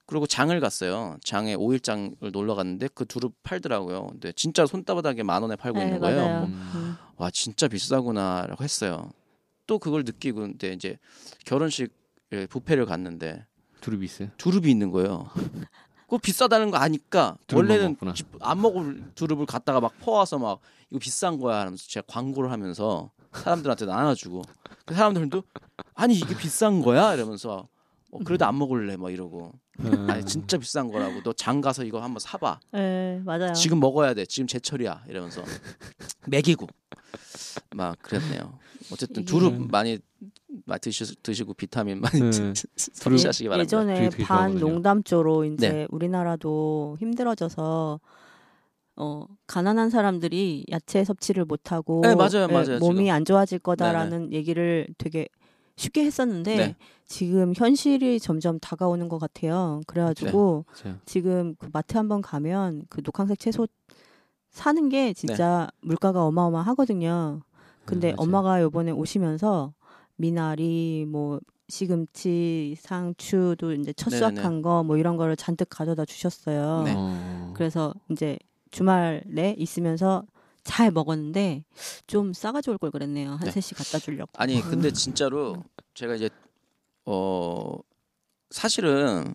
그리고 0.05 0.25
장을 0.25 0.57
갔어요. 0.59 1.17
장에 1.23 1.55
5일장을 1.55 2.31
놀러 2.31 2.55
갔는데 2.55 2.87
그 2.93 3.05
두릅 3.05 3.33
팔더라고요. 3.43 4.07
근데 4.07 4.31
진짜 4.31 4.65
손바닥에 4.65 5.21
만 5.23 5.41
원에 5.41 5.57
팔고 5.57 5.79
네, 5.79 5.85
있는 5.85 5.99
거예요. 5.99 6.21
맞아요. 6.21 6.43
음. 6.45 6.71
음. 6.75 6.95
와 7.17 7.29
진짜 7.29 7.67
비싸구나라고 7.67 8.63
했어요. 8.63 9.11
또 9.67 9.79
그걸 9.79 10.03
느끼고 10.05 10.39
근데 10.39 10.71
이제 10.71 10.97
결혼식 11.45 11.93
에 12.31 12.45
뷔페를 12.45 12.85
갔는데 12.85 13.45
두릅이 13.81 14.05
있어요. 14.05 14.29
두릅이 14.37 14.69
있는 14.69 14.91
거예요. 14.91 15.29
그거 16.07 16.17
비싸다는 16.17 16.71
거 16.71 16.77
아니까 16.77 17.37
원래는 17.53 17.97
안 18.39 18.61
먹을 18.61 19.03
두릅을 19.15 19.45
갖다가 19.45 19.81
막 19.81 19.97
퍼와서 19.99 20.39
막 20.39 20.59
이거 20.89 20.99
비싼 20.99 21.37
거야 21.37 21.61
하면서 21.61 21.85
제가 21.87 22.05
광고를 22.07 22.49
하면서 22.51 23.11
사람들한테 23.41 23.85
나눠주고. 23.85 24.41
그 24.85 24.93
사람들도 24.95 25.43
아니 25.95 26.15
이게 26.15 26.35
비싼 26.37 26.81
거야? 26.81 27.13
이러면서 27.13 27.67
어, 28.11 28.19
그래도 28.25 28.45
안 28.45 28.57
먹을래? 28.57 28.95
막 28.97 29.11
이러고. 29.11 29.51
음. 29.79 30.09
아니 30.09 30.25
진짜 30.25 30.57
비싼 30.57 30.91
거라고. 30.91 31.21
너 31.23 31.33
장 31.33 31.61
가서 31.61 31.83
이거 31.83 32.01
한번 32.01 32.19
사봐. 32.19 32.59
네, 32.71 33.21
맞아요. 33.25 33.53
지금 33.53 33.79
먹어야 33.79 34.13
돼. 34.13 34.25
지금 34.25 34.47
제철이야. 34.47 35.03
이러면서 35.09 35.43
먹이고. 36.27 36.67
막 37.75 37.97
그랬네요. 38.01 38.57
어쨌든 38.91 39.23
이게- 39.23 39.29
두릅 39.31 39.69
많이 39.69 39.99
많이 40.65 40.79
드시, 40.79 41.15
드시고 41.21 41.53
비타민 41.55 41.99
많이 42.01 42.19
네. 42.21 42.53
섭취하시기 42.75 43.49
바랍니다. 43.49 43.63
예전에 43.77 43.93
되게 43.95 44.09
되게 44.09 44.23
반 44.23 44.37
좋아하거든요. 44.51 44.71
농담조로 44.73 45.45
이제 45.45 45.69
네. 45.69 45.87
우리나라도 45.89 46.95
힘들어져서 46.99 47.99
어 48.97 49.25
가난한 49.45 49.89
사람들이 49.89 50.65
야채 50.71 51.03
섭취를 51.03 51.45
못 51.45 51.71
하고 51.71 52.01
네, 52.01 52.15
맞아요, 52.15 52.47
맞아요, 52.47 52.79
몸이 52.79 53.03
지금. 53.05 53.11
안 53.11 53.25
좋아질 53.25 53.59
거다라는 53.59 54.33
얘기를 54.33 54.87
되게 54.97 55.27
쉽게 55.75 56.03
했었는데 56.03 56.55
네. 56.57 56.75
지금 57.05 57.53
현실이 57.55 58.19
점점 58.19 58.59
다가오는 58.59 59.07
것 59.09 59.19
같아요. 59.19 59.81
그래가지고 59.85 60.65
맞아요. 60.83 60.97
지금 61.05 61.55
그 61.59 61.69
마트 61.71 61.95
한번 61.97 62.21
가면 62.23 62.83
그 62.89 63.01
녹황색 63.05 63.37
채소 63.39 63.67
사는 64.49 64.89
게 64.89 65.13
진짜 65.13 65.67
물가가 65.81 66.25
어마어마하거든요. 66.25 67.41
근데 67.85 68.07
네, 68.07 68.13
맞아요. 68.13 68.27
엄마가 68.27 68.61
요번에 68.63 68.89
오시면서 68.91 69.73
미나리 70.15 71.05
뭐 71.07 71.39
시금치, 71.69 72.75
상추도 72.79 73.73
이제 73.73 73.93
첫. 73.93 74.09
수확한 74.09 74.61
거 74.63 74.81
뭐 74.83 74.97
이런 74.97 75.15
거를 75.17 75.35
잔뜩 75.35 75.69
가져다 75.69 76.05
주셨어요. 76.05 76.83
네. 76.83 76.93
어. 76.97 77.51
그래서 77.55 77.93
이제 78.09 78.37
주말에 78.71 79.55
있으면서 79.57 80.25
잘 80.63 80.91
먹었는데 80.91 81.63
좀 82.07 82.33
싸가지 82.33 82.69
올걸 82.71 82.91
그랬네요. 82.91 83.31
한 83.31 83.39
네. 83.39 83.51
셋씩 83.51 83.77
갖다 83.77 83.99
주려고. 83.99 84.31
아니 84.35 84.61
근데 84.61 84.91
진짜로 84.91 85.63
제가 85.93 86.15
이제 86.15 86.29
어 87.05 87.77
사실은 88.49 89.33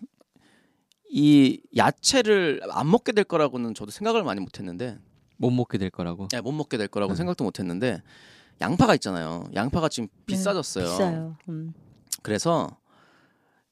이 1.09 1.61
야채를 1.75 2.61
안 2.71 2.89
먹게 2.89 3.11
될 3.11 3.23
거라고는 3.23 3.73
저도 3.73 3.91
생각을 3.91 4.23
많이 4.23 4.39
못했는데 4.41 4.99
못 5.37 5.51
먹게 5.51 5.77
될 5.77 5.89
거라고. 5.89 6.27
야, 6.33 6.41
못 6.41 6.51
먹게 6.51 6.77
될 6.77 6.87
거라고 6.87 7.13
네. 7.13 7.17
생각도 7.17 7.43
못했는데 7.43 8.01
양파가 8.61 8.93
있잖아요. 8.95 9.43
양파가 9.53 9.89
지금 9.89 10.07
비싸졌어요. 10.25 10.85
네, 10.85 10.91
비싸요. 10.91 11.37
음. 11.49 11.73
그래서 12.21 12.69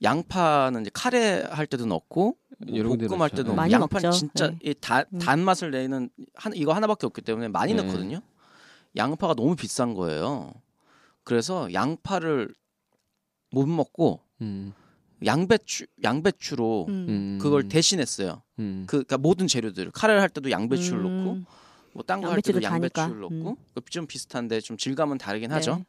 양파는 0.03 0.81
이제 0.81 0.91
카레 0.93 1.41
할 1.49 1.67
때도 1.67 1.85
넣고 1.85 2.35
군데 2.59 3.07
볶음 3.07 3.21
할. 3.21 3.29
때도 3.29 3.49
네. 3.49 3.55
많이 3.55 3.73
양파 3.73 3.99
먹죠. 3.99 4.11
진짜 4.11 4.49
네. 4.49 4.57
이 4.63 4.73
단, 4.73 5.05
음. 5.13 5.19
단맛을 5.19 5.71
내는 5.71 6.09
한 6.35 6.53
이거 6.55 6.73
하나밖에 6.73 7.05
없기 7.07 7.21
때문에 7.21 7.47
많이 7.49 7.73
네. 7.73 7.83
넣거든요. 7.83 8.21
양파가 8.95 9.35
너무 9.35 9.55
비싼 9.55 9.93
거예요. 9.93 10.53
그래서 11.23 11.71
양파를 11.71 12.53
못 13.51 13.67
먹고 13.67 14.21
음. 14.41 14.73
양배추 15.23 15.85
양배추로 16.03 16.85
음. 16.89 17.05
음. 17.09 17.39
그걸 17.41 17.69
대신했어요. 17.69 18.41
음. 18.59 18.83
그 18.87 18.97
그러니까 19.03 19.17
모든 19.19 19.47
재료들 19.47 19.91
카레를 19.91 20.21
할 20.21 20.29
때도 20.29 20.49
양배추를 20.49 20.99
음. 20.99 21.03
넣고 21.25 21.39
뭐 21.93 22.03
딴 22.03 22.21
거 22.21 22.29
할 22.31 22.41
때도 22.41 22.61
양배추도 22.61 22.69
다니까. 22.69 23.01
양배추를 23.03 23.21
넣고 23.43 23.57
그좀 23.75 24.07
비슷한데 24.07 24.61
좀 24.61 24.77
질감은 24.77 25.17
다르긴 25.19 25.49
네. 25.49 25.55
하죠. 25.55 25.85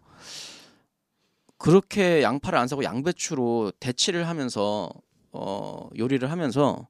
그렇게 1.62 2.22
양파를 2.22 2.58
안 2.58 2.66
사고 2.66 2.82
양배추로 2.82 3.72
대치를 3.78 4.26
하면서 4.26 4.90
어 5.30 5.88
요리를 5.96 6.28
하면서 6.28 6.88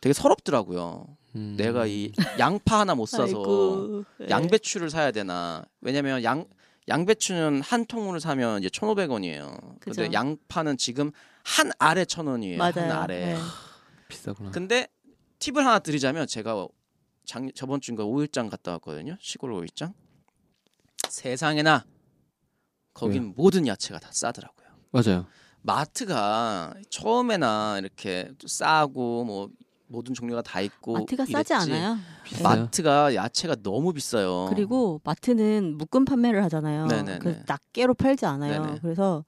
되게 0.00 0.12
서럽더라고요. 0.12 1.06
음. 1.34 1.56
내가 1.58 1.86
이 1.86 2.12
양파 2.38 2.78
하나 2.78 2.94
못 2.94 3.06
사서 3.06 3.24
아이고, 3.24 4.04
네. 4.18 4.28
양배추를 4.30 4.90
사야 4.90 5.10
되나? 5.10 5.64
왜냐면 5.80 6.22
양 6.22 6.46
양배추는 6.88 7.62
한 7.62 7.84
통으로 7.84 8.20
사면 8.20 8.60
이제 8.60 8.68
1,500원이에요. 8.68 9.58
근데 9.80 10.02
그죠. 10.04 10.12
양파는 10.12 10.78
지금 10.78 11.10
한 11.42 11.72
알에 11.80 12.04
1,000원이에요. 12.04 12.58
한 12.60 12.72
맞아요. 12.72 12.92
알에. 13.02 13.34
네. 13.34 13.36
비싸구나. 14.06 14.52
근데 14.52 14.86
팁을 15.40 15.66
하나 15.66 15.80
드리자면 15.80 16.28
제가 16.28 16.68
작, 17.24 17.42
저번 17.56 17.80
주인가 17.80 18.04
5일장 18.04 18.48
갔다 18.50 18.70
왔거든요. 18.72 19.16
시골 19.20 19.50
5일장. 19.52 19.92
세상에나 21.08 21.84
거긴 22.96 23.32
모든 23.36 23.66
야채가 23.66 24.00
다 24.00 24.08
싸더라고요. 24.12 24.66
맞아요. 24.90 25.26
마트가 25.62 26.74
처음에나 26.90 27.78
이렇게 27.78 28.30
싸고 28.46 29.24
뭐 29.24 29.48
모든 29.88 30.14
종류가 30.14 30.42
다 30.42 30.60
있고 30.60 30.94
마트가 30.94 31.24
싸지 31.26 31.30
이랬지. 31.52 31.54
않아요. 31.54 31.98
비싸요. 32.24 32.42
마트가 32.62 33.14
야채가 33.14 33.56
너무 33.62 33.92
비싸요. 33.92 34.46
그리고 34.48 35.00
마트는 35.04 35.76
묶음 35.78 36.04
판매를 36.04 36.42
하잖아요. 36.44 36.86
네네네. 36.86 37.18
그 37.18 37.42
낱개로 37.46 37.94
팔지 37.94 38.26
않아요. 38.26 38.62
네네. 38.64 38.78
그래서 38.82 39.24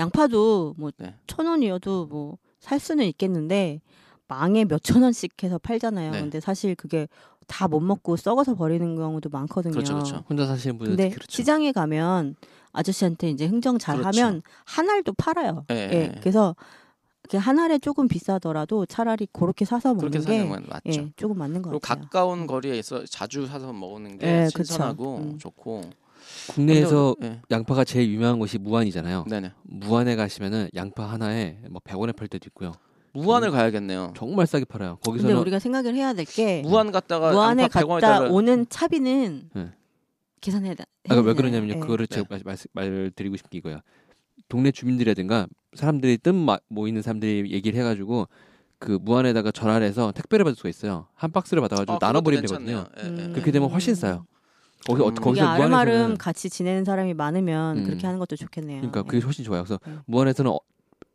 양파도 0.00 0.74
뭐 0.78 0.90
네. 0.98 1.14
천 1.26 1.46
원이어도 1.46 2.06
뭐 2.06 2.38
살 2.60 2.80
수는 2.80 3.04
있겠는데 3.06 3.80
망에 4.28 4.64
몇천 4.64 5.02
원씩 5.02 5.42
해서 5.42 5.58
팔잖아요. 5.58 6.10
네. 6.12 6.20
근데 6.20 6.40
사실 6.40 6.74
그게 6.74 7.08
다 7.46 7.66
못 7.66 7.80
먹고 7.80 8.16
썩어서 8.16 8.54
버리는 8.54 8.94
경우도 8.94 9.30
많거든요. 9.30 9.72
그렇죠, 9.72 9.94
그렇죠. 9.94 10.24
혼자 10.28 10.46
사시는 10.46 10.76
분들 10.78 10.96
근데 10.96 11.08
그렇죠. 11.14 11.30
시장에 11.34 11.72
가면 11.72 12.36
아저씨한테 12.72 13.30
이제 13.30 13.46
흥정 13.46 13.78
잘 13.78 13.96
그렇죠. 13.98 14.20
하면 14.20 14.42
한 14.66 14.88
알도 14.90 15.14
팔아요. 15.14 15.64
예, 15.70 15.74
예. 15.74 15.96
예. 16.14 16.20
그래서 16.20 16.54
한 17.32 17.58
알에 17.58 17.78
조금 17.78 18.06
비싸더라도 18.06 18.84
차라리 18.86 19.26
그렇게 19.32 19.64
사서 19.64 19.94
먹는 19.94 20.10
그렇게 20.10 20.44
게 20.44 20.44
맞죠. 20.44 20.80
예, 20.86 21.10
조금 21.16 21.38
맞는 21.38 21.62
것 21.62 21.70
그리고 21.70 21.80
같아요. 21.80 22.04
가까운 22.04 22.46
거리에서 22.46 23.04
자주 23.06 23.46
사서 23.46 23.72
먹는 23.72 24.18
게 24.18 24.26
예, 24.26 24.48
그쵸. 24.54 24.64
신선하고 24.74 25.16
음. 25.16 25.38
좋고. 25.38 25.82
국내에서 26.48 27.16
근데, 27.18 27.40
양파가 27.50 27.84
제일 27.84 28.10
유명한 28.10 28.38
곳이 28.38 28.58
무안이잖아요. 28.58 29.24
예. 29.26 29.30
네네. 29.30 29.52
무안에 29.62 30.16
가시면은 30.16 30.68
양파 30.74 31.04
하나에 31.06 31.58
뭐 31.70 31.80
100원에 31.82 32.14
팔 32.14 32.28
때도 32.28 32.46
있고요. 32.48 32.72
무안을 33.12 33.50
가야겠네요. 33.50 34.12
정말 34.16 34.46
싸게 34.46 34.64
팔아요. 34.64 34.96
근데 35.02 35.10
거기서는 35.10 35.36
우리가 35.38 35.58
생각을 35.58 35.94
해야 35.94 36.12
될 36.12 36.24
게 36.24 36.62
무안 36.62 36.92
갔다가 36.92 37.32
100원에 37.32 37.68
갔다. 37.70 38.20
오는 38.30 38.66
차비는 38.68 39.50
네. 39.54 39.72
계산해야 40.40 40.74
돼. 40.74 40.84
아, 41.08 41.14
왜 41.14 41.22
해야 41.22 41.34
그러냐면요. 41.34 41.72
돼요. 41.74 41.80
그거를 41.82 42.06
네. 42.06 42.16
제가 42.16 42.26
말, 42.30 42.40
말, 42.44 42.56
말 42.72 43.10
드리고 43.14 43.36
싶은 43.36 43.50
게 43.50 43.58
이거예요. 43.58 43.80
동네 44.48 44.70
주민들이라든가 44.70 45.46
사람들이 45.74 46.18
뜸 46.18 46.34
마- 46.34 46.58
모이는 46.68 47.02
사람들이 47.02 47.50
얘기를 47.50 47.78
해가지고 47.80 48.28
그 48.78 48.98
무안에다가 49.02 49.50
전화를 49.50 49.86
해서 49.86 50.12
택배를 50.12 50.44
받을 50.44 50.56
수가 50.56 50.68
있어요. 50.68 51.08
한 51.14 51.32
박스를 51.32 51.60
받아가지고 51.62 51.94
아, 51.94 51.98
나눠버리면 52.00 52.46
되거든요. 52.46 52.84
음. 52.98 53.30
그렇게 53.32 53.50
되면 53.50 53.68
훨씬 53.70 53.94
싸요. 53.94 54.24
거기 54.86 55.02
어, 55.02 55.06
음. 55.06 55.12
이게 55.12 55.20
거기서 55.20 55.44
아름아름 55.46 56.16
같이 56.16 56.48
지내는 56.48 56.84
사람이 56.84 57.14
많으면 57.14 57.78
음. 57.78 57.84
그렇게 57.84 58.06
하는 58.06 58.20
것도 58.20 58.36
좋겠네요. 58.36 58.78
그러니까 58.80 59.00
예. 59.00 59.04
그게 59.08 59.24
훨씬 59.24 59.44
좋아요. 59.44 59.64
그래서 59.64 59.80
네. 59.84 59.94
무안에서는 60.06 60.50
어, 60.52 60.58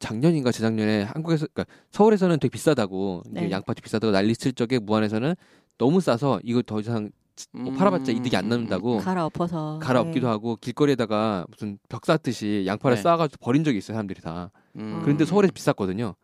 작년인가 0.03 0.51
재작년에 0.51 1.03
한국에서 1.03 1.47
그러니까 1.53 1.73
서울에서는 1.91 2.37
되게 2.39 2.51
비싸다고 2.51 3.23
네. 3.29 3.49
양파도 3.49 3.81
비싸다고 3.81 4.11
난리 4.11 4.35
칠 4.35 4.51
적에 4.51 4.77
무안에서는 4.79 5.33
너무 5.77 6.01
싸서 6.01 6.41
이거 6.43 6.61
더 6.61 6.81
이상 6.81 7.09
뭐 7.53 7.71
음, 7.71 7.77
팔아봤자 7.77 8.11
이득이 8.11 8.35
안 8.35 8.45
음, 8.45 8.49
남는다고 8.49 8.97
갈아엎어서 8.97 9.79
갈아엎기도 9.81 10.27
네. 10.27 10.31
하고 10.31 10.57
길거리에다가 10.57 11.45
무슨 11.49 11.79
벽 11.87 12.05
쌓듯이 12.05 12.63
양파를 12.67 12.97
네. 12.97 13.01
쌓아가지고 13.01 13.43
버린 13.43 13.63
적이 13.63 13.77
있어요 13.77 13.95
사람들이 13.95 14.21
다. 14.21 14.51
음. 14.75 14.99
그런데 15.03 15.23
서울에서 15.23 15.53
비쌌거든요. 15.53 16.15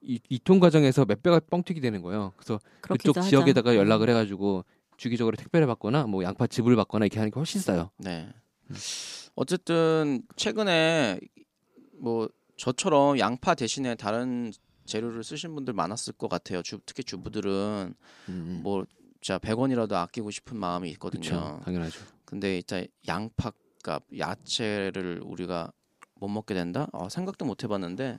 이 0.00 0.18
이통 0.28 0.58
과정에서 0.58 1.04
몇 1.04 1.22
배가 1.22 1.40
뻥튀기 1.48 1.80
되는 1.80 2.02
거예요. 2.02 2.32
그래서 2.36 2.58
그쪽. 2.80 3.20
지역에다가 3.22 3.70
음. 3.72 3.76
연락을 3.76 4.10
해가지고 4.10 4.64
주기적으로 4.96 5.36
택배를 5.36 5.68
받거나 5.68 6.06
뭐 6.08 6.24
양파 6.24 6.48
즙을 6.48 6.74
받거나 6.74 7.06
이렇게 7.06 7.20
하는 7.20 7.30
게 7.30 7.38
훨씬 7.38 7.60
싸요. 7.60 7.90
네. 7.98 8.28
어쨌든 9.36 10.22
최근에 10.36 11.20
뭐 12.00 12.28
저처럼 12.58 13.18
양파 13.18 13.54
대신에 13.54 13.94
다른 13.94 14.52
재료를 14.84 15.22
쓰신 15.24 15.54
분들 15.54 15.72
많았을 15.74 16.12
것 16.14 16.28
같아요. 16.28 16.62
주, 16.62 16.80
특히 16.84 17.02
주부들은 17.04 17.94
음. 18.28 18.60
뭐 18.62 18.84
진짜 19.20 19.38
100원이라도 19.38 19.92
아끼고 19.94 20.30
싶은 20.30 20.56
마음이 20.58 20.90
있거든요. 20.92 21.22
그렇죠. 21.22 21.60
당연하죠. 21.64 22.00
근데 22.24 22.60
진짜 22.62 22.84
양파값, 23.06 24.04
야채를 24.18 25.22
우리가 25.24 25.72
못 26.14 26.28
먹게 26.28 26.52
된다? 26.54 26.88
아, 26.92 27.08
생각도 27.08 27.44
못 27.44 27.62
해봤는데 27.64 28.18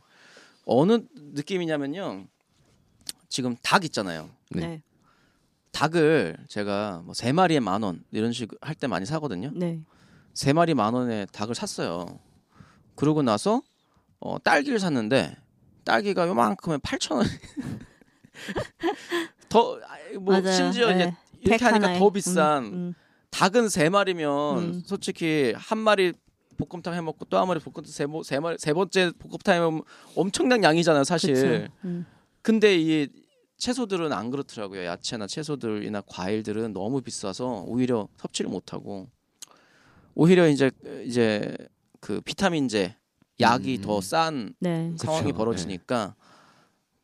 어느 0.65 0.99
느낌이냐면요. 1.15 2.27
지금 3.27 3.55
닭 3.61 3.83
있잖아요. 3.85 4.29
네. 4.51 4.61
네. 4.61 4.83
닭을 5.71 6.37
제가 6.47 7.01
뭐 7.05 7.13
세 7.13 7.31
마리에 7.31 7.59
만 7.59 7.83
원 7.83 8.03
이런 8.11 8.31
식 8.33 8.49
할 8.61 8.75
때 8.75 8.87
많이 8.87 9.05
사거든요. 9.05 9.51
네. 9.53 9.81
세 10.33 10.53
마리 10.53 10.73
만 10.73 10.93
원에 10.93 11.25
닭을 11.31 11.55
샀어요. 11.55 12.19
그러고 12.95 13.21
나서 13.21 13.61
어, 14.19 14.37
딸기를 14.39 14.79
샀는데 14.79 15.35
딸기가 15.85 16.27
요만큼에 16.27 16.77
8천 16.77 17.15
원. 17.15 17.25
더뭐. 19.49 20.51
심지어 20.51 20.87
네. 20.89 20.95
이제 20.95 21.13
이렇게 21.41 21.57
팩 21.57 21.61
하니까 21.63 21.87
하나에. 21.87 21.99
더 21.99 22.09
비싼 22.09 22.63
음, 22.65 22.73
음. 22.73 22.93
닭은 23.31 23.69
세 23.69 23.89
마리면 23.89 24.57
음. 24.59 24.81
솔직히 24.85 25.53
한 25.55 25.77
마리 25.77 26.13
볶음탕 26.57 26.93
해 26.93 27.01
먹고 27.01 27.25
또 27.25 27.37
한 27.37 27.47
마리 27.47 27.59
볶음탕 27.59 27.85
세, 27.85 28.05
모- 28.05 28.23
세 28.23 28.39
마리 28.39 28.57
세 28.59 28.73
번째 28.73 29.11
볶음탕 29.19 29.55
해 29.55 29.59
먹으면 29.59 29.83
엄청난 30.15 30.63
양이잖아요, 30.63 31.03
사실. 31.05 31.69
음. 31.85 32.05
근데 32.41 32.77
이 32.77 33.07
채소들은 33.57 34.13
안 34.13 34.29
그렇더라고요. 34.31 34.85
야채나 34.85 35.27
채소들이나 35.27 36.01
과일들은 36.07 36.73
너무 36.73 37.01
비싸서 37.01 37.63
오히려 37.67 38.07
섭취를 38.17 38.49
못 38.49 38.73
하고 38.73 39.09
오히려 40.15 40.47
이제 40.47 40.71
이제 41.05 41.55
그 41.99 42.21
비타민제 42.21 42.95
약이 43.39 43.77
음. 43.77 43.81
더싼 43.81 44.53
네. 44.59 44.93
상황이. 44.97 45.31
벌어지니까 45.31 46.15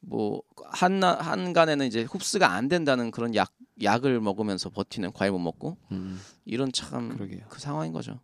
뭐한 0.01 1.04
한간에는 1.04 1.86
이제 1.88 2.04
흡수가 2.04 2.51
안 2.51 2.68
된다는 2.68 3.12
그런 3.12 3.36
약 3.36 3.51
약을 3.82 4.22
먹으면서 4.22 4.70
버티는 4.70 5.12
과일 5.13 5.32
못 5.32 5.39
먹고 5.39 5.77
음. 5.92 6.20
이런 6.46 6.72
참 6.72 7.18
그. 7.18 7.39
상황인 7.58 7.92
거죠. 7.92 8.20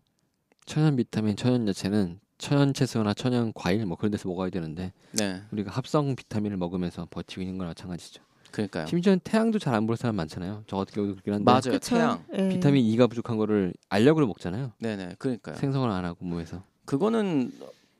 천연 0.65 0.95
비타민, 0.95 1.35
천연 1.35 1.67
야채는 1.67 2.19
천연 2.37 2.73
채소나 2.73 3.13
천연 3.13 3.51
과일 3.53 3.85
뭐 3.85 3.97
그런 3.97 4.11
데서 4.11 4.27
먹어야 4.29 4.49
되는데 4.49 4.93
네, 5.11 5.41
우리가 5.51 5.71
합성 5.71 6.15
비타민을 6.15 6.57
먹으면서 6.57 7.07
버티고 7.09 7.41
있는 7.41 7.57
거나 7.57 7.69
마찬가지죠. 7.71 8.23
그러니까요. 8.51 8.85
심지어 8.87 9.13
는 9.13 9.19
태양도 9.23 9.59
잘안볼 9.59 9.95
사람 9.97 10.15
많잖아요. 10.17 10.63
저 10.67 10.77
같은 10.77 10.93
경우도 10.93 11.13
그렇긴 11.15 11.33
한데 11.33 11.45
맞아요, 11.45 11.79
그쵸. 11.79 11.95
태양. 11.95 12.23
예. 12.37 12.49
비타민 12.49 12.85
E가 12.85 13.07
부족한 13.07 13.37
거를 13.37 13.73
알약으로 13.89 14.27
먹잖아요. 14.27 14.73
네네, 14.79 15.15
그러니까요. 15.19 15.55
생성을 15.55 15.89
안 15.89 16.03
하고 16.05 16.25
몸에서. 16.25 16.63
그거는 16.85 17.51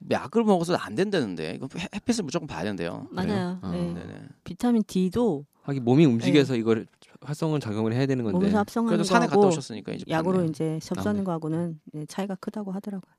약을 0.10 0.44
먹어서 0.44 0.76
안 0.76 0.96
된다는데 0.96 1.54
이거 1.56 1.68
해- 1.78 1.88
햇빛을 1.96 2.24
무조건 2.24 2.48
봐야 2.48 2.64
된대요. 2.64 3.08
맞아요. 3.12 3.60
네. 3.62 3.68
어. 3.68 3.72
네 3.72 3.94
네. 3.94 4.28
비타민 4.44 4.84
D도 4.86 5.46
하긴 5.64 5.84
몸이 5.84 6.06
움직여서 6.06 6.56
이걸 6.56 6.88
활성을 7.22 7.60
작용을 7.60 7.94
해야 7.94 8.06
되는 8.08 8.24
건데. 8.24 8.38
몸에서 8.40 8.58
합성하는 8.60 8.90
그래도 8.98 9.04
산에 9.04 9.28
갔다 9.28 9.40
오셨으니까 9.40 9.94
이제 9.94 10.06
약으로 10.10 10.34
봤네요. 10.38 10.50
이제 10.50 10.80
접수하는 10.82 11.20
아, 11.20 11.22
네. 11.22 11.26
거하고는 11.26 11.80
네, 11.94 12.06
차이가 12.08 12.36
크다고 12.36 12.72
하더라고요. 12.72 13.14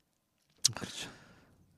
그렇죠. 0.75 1.09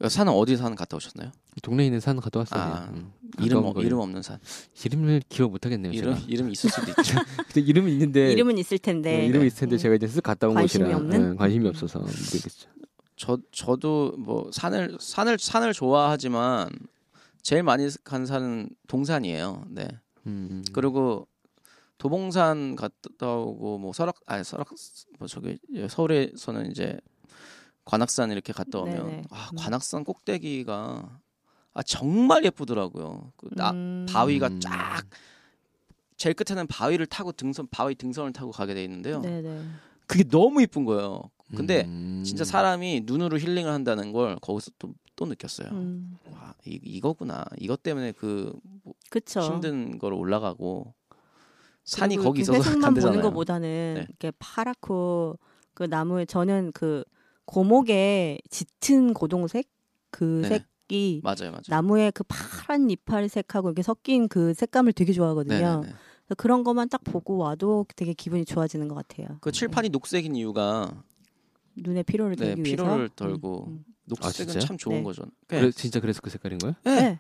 산은 0.07 0.33
어디 0.33 0.57
산 0.57 0.75
갔다 0.75 0.97
오셨나요? 0.97 1.31
동네에 1.61 1.85
있는 1.85 1.99
산 2.01 2.19
갔다 2.19 2.39
왔어요. 2.39 2.61
아, 2.61 2.89
음. 2.93 3.13
이름 3.39 3.63
어. 3.63 3.73
이름 3.77 3.99
없는 3.99 4.21
산. 4.23 4.39
이름을 4.83 5.21
기억 5.29 5.51
못 5.51 5.65
하겠네요. 5.65 5.93
이름 5.93 6.15
제가. 6.15 6.25
이름 6.27 6.49
있을 6.51 6.69
수도 6.69 6.89
있죠. 6.89 7.15
근데 7.47 7.61
이름은 7.61 7.91
있는데 7.91 8.31
이름은 8.33 8.57
있을 8.57 8.77
텐데 8.79 9.19
네, 9.19 9.25
이름이 9.27 9.47
있을 9.47 9.59
텐데 9.59 9.75
음. 9.75 9.77
제가 9.77 9.95
이제 9.95 10.07
쓱 10.07 10.21
갔다 10.21 10.47
온 10.49 10.55
관심이 10.55 10.83
곳이라 10.83 10.97
없는? 10.97 11.29
네, 11.31 11.35
관심이 11.37 11.67
없어서 11.69 11.99
모르겠죠. 11.99 12.69
저 13.15 13.37
저도 13.51 14.13
뭐 14.17 14.49
산을 14.51 14.97
산을 14.99 15.39
산을 15.39 15.73
좋아하지만 15.73 16.69
제일 17.41 17.63
많이 17.63 17.87
간 18.03 18.25
산은 18.25 18.69
동산이에요. 18.87 19.65
네. 19.69 19.87
음. 20.25 20.63
그리고 20.73 21.27
도봉산 21.97 22.75
갔다 22.75 23.35
오고 23.35 23.77
뭐 23.77 23.93
설악 23.93 24.15
아 24.25 24.43
설악 24.43 24.69
뭐 25.19 25.27
저기 25.27 25.57
서울에서는 25.89 26.71
이제 26.71 26.99
관악산 27.85 28.31
이렇게 28.31 28.51
갔다 28.51 28.79
오면 28.79 29.07
네네. 29.07 29.23
아 29.29 29.49
음. 29.51 29.57
관악산 29.57 30.03
꼭대기가 30.03 31.19
아 31.73 31.83
정말 31.83 32.43
예쁘더라고요. 32.45 33.31
그 33.37 33.49
나, 33.51 33.71
음. 33.71 34.05
바위가 34.09 34.47
음. 34.47 34.59
쫙 34.59 35.03
제일 36.17 36.33
끝에는 36.33 36.67
바위를 36.67 37.05
타고 37.05 37.31
등선 37.31 37.67
바위 37.69 37.95
등선을 37.95 38.33
타고 38.33 38.51
가게 38.51 38.73
돼 38.73 38.83
있는데요. 38.83 39.21
네네. 39.21 39.63
그게 40.07 40.23
너무 40.23 40.61
이쁜 40.61 40.85
거예요. 40.85 41.29
근데 41.55 41.85
음. 41.85 42.23
진짜 42.25 42.43
사람이 42.43 43.03
눈으로 43.05 43.37
힐링을 43.37 43.71
한다는 43.71 44.11
걸 44.11 44.37
거기서 44.41 44.71
또, 44.79 44.93
또 45.15 45.25
느꼈어요. 45.25 45.69
음. 45.71 46.17
와, 46.31 46.53
이, 46.65 46.79
이거구나. 46.81 47.45
이것 47.59 47.83
때문에 47.83 48.13
그 48.13 48.53
그쵸. 49.09 49.41
힘든 49.41 49.99
걸 49.99 50.13
올라가고 50.13 50.93
산이 51.83 52.17
거기 52.17 52.41
있어서 52.41 52.57
회색만 52.57 52.81
간대잖아요. 52.81 53.19
보는 53.19 53.29
것보다는 53.29 53.93
네. 53.95 54.05
이렇게 54.09 54.31
파랗고 54.39 55.37
그 55.73 55.83
나무에 55.83 56.25
저는 56.25 56.71
그 56.73 57.03
고목의 57.45 58.39
짙은 58.49 59.13
고동색 59.13 59.69
그 60.09 60.41
네. 60.43 60.65
색이 60.87 61.21
맞아요, 61.23 61.51
맞아요. 61.51 61.61
나무의 61.67 62.11
그 62.11 62.23
파란 62.27 62.89
이파리색하고 62.89 63.69
이렇게 63.69 63.83
섞인 63.83 64.27
그 64.27 64.53
색감을 64.55 64.93
되게 64.93 65.13
좋아하거든요. 65.13 65.55
네네네. 65.55 65.81
그래서 65.81 66.35
그런 66.37 66.63
것만 66.63 66.89
딱 66.89 67.03
보고 67.03 67.37
와도 67.37 67.85
되게 67.95 68.13
기분이 68.13 68.45
좋아지는 68.45 68.87
것 68.87 68.95
같아요. 68.95 69.37
그 69.41 69.51
칠판이 69.51 69.89
녹색인 69.89 70.35
이유가 70.35 71.03
눈에 71.75 72.03
피로를 72.03 72.35
네, 72.35 72.47
덜기 72.55 72.63
피로를 72.63 72.95
위해서. 72.97 73.13
덜고 73.15 73.65
음, 73.67 73.71
음. 73.73 73.85
녹색은 74.05 74.33
진짜요? 74.53 74.59
참 74.61 74.77
좋은 74.77 74.97
네. 74.97 75.03
거죠. 75.03 75.23
그래, 75.47 75.71
진짜 75.71 75.99
그래서 75.99 76.21
그 76.21 76.29
색깔인 76.29 76.57
거예요? 76.59 76.75
네. 76.83 76.95
네. 77.01 77.19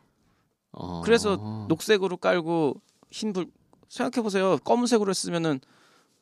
어. 0.71 1.01
그래서 1.01 1.65
녹색으로 1.69 2.17
깔고 2.17 2.81
흰불 3.11 3.47
생각해 3.89 4.21
보세요. 4.23 4.57
검은색으로 4.63 5.09
했으면은 5.09 5.59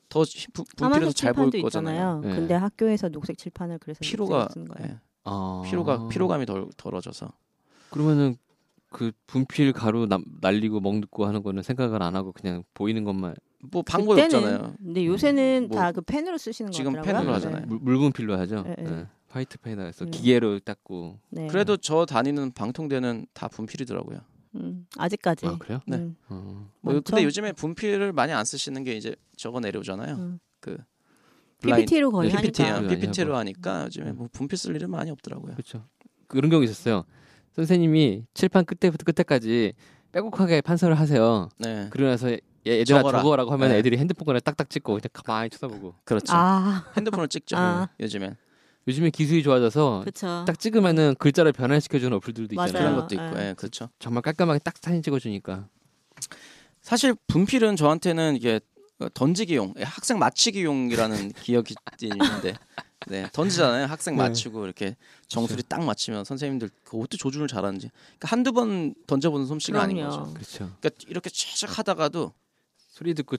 더 0.08 0.22
흰- 0.22 0.50
부- 0.52 0.64
분필에서 0.76 0.90
까만색 0.90 1.16
잘 1.16 1.32
보일 1.32 1.62
거잖아요. 1.62 2.20
네. 2.20 2.34
근데 2.34 2.54
학교에서 2.54 3.08
녹색 3.08 3.36
칠판을 3.38 3.78
그래서 3.78 3.98
피로가 4.02 4.48
쓰는 4.52 4.68
거예요. 4.68 4.92
예, 4.92 4.98
어. 5.24 5.62
피로가 5.66 6.08
피로감이 6.08 6.46
덜 6.46 6.68
덜어져서 6.76 7.32
그러면은 7.90 8.36
그 8.90 9.10
분필 9.26 9.72
가루 9.72 10.06
남, 10.06 10.22
날리고 10.40 10.80
먹고 10.80 11.26
하는 11.26 11.42
거는 11.42 11.62
생각을 11.62 12.02
안 12.02 12.14
하고 12.14 12.32
그냥 12.32 12.62
보이는 12.74 13.02
것만 13.02 13.34
뭐 13.70 13.82
방법이 13.82 14.20
그때는 14.20 14.44
없잖아요. 14.46 14.74
근데 14.78 15.06
요새는 15.06 15.68
뭐 15.68 15.78
다그 15.78 16.02
펜으로 16.02 16.38
쓰시는 16.38 16.70
거 16.70 16.76
지금 16.76 16.92
같더라고요. 16.94 17.22
펜으로 17.22 17.38
네. 17.38 17.44
하잖아요. 17.46 17.66
물, 17.80 17.96
묽은필로 17.96 18.36
하죠. 18.38 18.62
네, 18.62 18.74
네. 18.78 18.84
네. 18.84 19.06
화이트 19.28 19.58
펜에서 19.58 20.04
음. 20.04 20.10
기계로 20.10 20.60
닦고. 20.60 21.18
네. 21.30 21.46
그래도 21.48 21.76
저 21.76 22.06
다니는 22.06 22.52
방통대는 22.52 23.26
다 23.32 23.48
분필이더라고요. 23.48 24.20
음, 24.56 24.86
아직까지. 24.96 25.46
아 25.46 25.58
그래요? 25.58 25.80
네. 25.86 25.96
음, 25.96 26.16
어. 26.28 26.70
뭐 26.80 26.94
많죠? 26.94 27.02
근데 27.10 27.24
요즘에 27.24 27.52
분필을 27.52 28.12
많이 28.12 28.32
안 28.32 28.44
쓰시는 28.44 28.84
게 28.84 28.94
이제 28.96 29.16
저거 29.36 29.58
내려오잖아요. 29.58 30.14
음. 30.14 30.38
그 30.60 30.78
블라인- 31.60 31.80
PPT로 31.86 32.12
거의 32.12 32.30
네, 32.30 32.36
PPT, 32.36 32.62
하니까. 32.62 32.88
PPT로. 32.94 33.36
하니까 33.36 33.84
요즘에 33.86 34.12
뭐 34.12 34.28
분필 34.32 34.56
쓸 34.56 34.76
일은 34.76 34.90
많이 34.90 35.10
없더라고요. 35.10 35.54
그렇죠. 35.54 35.84
그런 36.28 36.50
경우 36.50 36.62
있었어요. 36.62 37.04
선생님이 37.52 38.24
칠판 38.34 38.64
끝에부터 38.64 39.04
끝에까지 39.04 39.72
빼곡하게 40.12 40.60
판서를 40.60 40.96
하세요. 40.98 41.48
네, 41.58 41.88
그러고 41.90 42.10
나서 42.10 42.36
얘- 42.66 42.80
얘들아 42.80 42.98
적어라. 43.00 43.18
적어라고 43.22 43.52
하면 43.52 43.68
네. 43.70 43.78
애들이 43.78 43.98
핸드폰 43.98 44.24
거를 44.26 44.40
딱딱 44.40 44.70
찍고 44.70 44.94
그냥 44.94 45.08
가만히 45.12 45.50
쳐다보고. 45.50 45.94
그렇죠. 46.04 46.32
아, 46.34 46.84
핸드폰을 46.96 47.28
찍죠. 47.28 47.56
아. 47.56 47.88
요즘엔 48.00 48.36
요즘에 48.86 49.10
기술이 49.10 49.42
좋아져서 49.42 50.00
그렇죠. 50.00 50.44
딱 50.46 50.58
찍으면은 50.58 51.14
글자를 51.18 51.52
변환시켜주는 51.52 52.14
어플들도 52.18 52.54
맞아요. 52.54 52.68
있잖아요. 52.68 52.90
그런 52.92 53.00
것도 53.08 53.14
있고, 53.14 53.38
네. 53.38 53.48
예, 53.50 53.54
그렇죠. 53.54 53.88
정말 53.98 54.22
깔끔하게 54.22 54.58
딱 54.60 54.74
사진 54.80 55.02
찍어주니까. 55.02 55.66
사실 56.82 57.14
분필은 57.28 57.76
저한테는 57.76 58.36
이게 58.36 58.60
던지기용, 59.14 59.74
예, 59.78 59.82
학생 59.82 60.18
맞히기용이라는 60.18 61.32
기억이 61.42 61.74
있는데, 62.02 62.54
네 63.06 63.28
던지잖아요. 63.32 63.86
학생 63.86 64.16
네. 64.16 64.22
맞히고 64.22 64.64
이렇게 64.64 64.96
정수리 65.28 65.62
딱 65.68 65.82
맞히면 65.84 66.24
선생님들 66.24 66.70
그것도 66.84 67.18
조준을 67.18 67.48
잘하는지 67.48 67.90
그러니까 68.18 68.28
한두 68.28 68.52
번 68.52 68.94
던져보는 69.06 69.44
솜씨가 69.46 69.82
아닌 69.82 69.96
그럼요. 69.98 70.10
거죠. 70.20 70.32
그렇죠. 70.34 70.58
그러니까 70.80 70.90
이렇게 71.08 71.28
쫙 71.30 71.78
하다가도 71.78 72.32
소리 72.94 73.12
듣고 73.12 73.36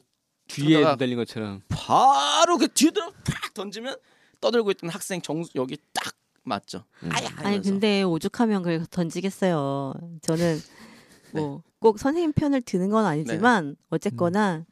뒤에 0.48 0.84
매달린 0.84 1.16
것처럼. 1.16 1.62
바로 1.70 2.58
그 2.58 2.68
뒤로 2.68 3.10
팍 3.24 3.54
던지면 3.54 3.96
떠들고 4.42 4.70
있던 4.72 4.90
학생 4.90 5.22
정수 5.22 5.52
여기 5.56 5.78
딱 5.94 6.14
맞죠. 6.44 6.84
음. 7.04 7.10
아야. 7.14 7.30
아니. 7.38 7.62
근데 7.62 8.04
오죽하면 8.04 8.64
그걸 8.64 8.86
던지겠어요. 8.86 9.94
저는 10.22 10.60
네. 11.32 11.42
뭐꼭 11.42 12.00
선생님 12.00 12.34
편을 12.34 12.64
드는 12.64 12.90
건 12.90 13.06
아니지만 13.06 13.78
어쨌거나 13.90 14.66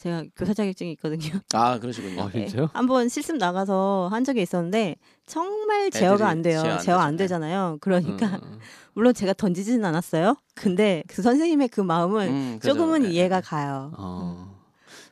제가 0.00 0.24
교사 0.34 0.54
자격증이 0.54 0.92
있거든요. 0.92 1.20
아 1.52 1.78
그러시군요. 1.78 2.22
아, 2.22 2.30
진짜요? 2.30 2.70
한번 2.72 3.10
실습 3.10 3.36
나가서 3.36 4.08
한 4.10 4.24
적이 4.24 4.40
있었는데 4.40 4.96
정말 5.26 5.90
제어가 5.90 6.26
안 6.26 6.40
돼요. 6.40 6.62
제어 6.62 6.72
안 6.72 6.78
제어 6.80 6.98
안. 6.98 7.16
네. 7.16 7.24
되잖아요. 7.24 7.76
그러니까 7.82 8.40
음, 8.42 8.58
물론 8.94 9.12
제가 9.12 9.34
던지지는 9.34 9.84
않았어요. 9.84 10.36
근데 10.54 11.04
그 11.06 11.20
선생님의 11.20 11.68
그 11.68 11.82
마음은 11.82 12.28
음, 12.28 12.58
그죠. 12.58 12.72
조금은 12.72 13.04
예, 13.04 13.10
이해가 13.10 13.36
예. 13.36 13.40
가요. 13.42 13.92
어. 13.98 14.58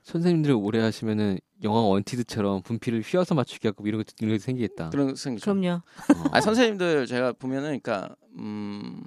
선생님들 0.04 0.52
오래 0.52 0.80
하시면은 0.80 1.38
영화 1.64 1.80
원티드처럼 1.82 2.62
분필을 2.62 3.02
휘어서 3.02 3.34
맞추기 3.34 3.68
하고 3.68 3.86
이런 3.86 4.02
거 4.02 4.10
이런 4.20 4.36
게 4.36 4.38
생기겠다. 4.38 4.88
그런 4.88 5.14
생기죠. 5.14 5.44
그럼요. 5.52 5.82
어. 5.82 6.24
아 6.32 6.40
선생님들 6.40 7.06
제가 7.06 7.32
보면은 7.34 7.78
그러니까 7.82 8.16
음 8.38 9.02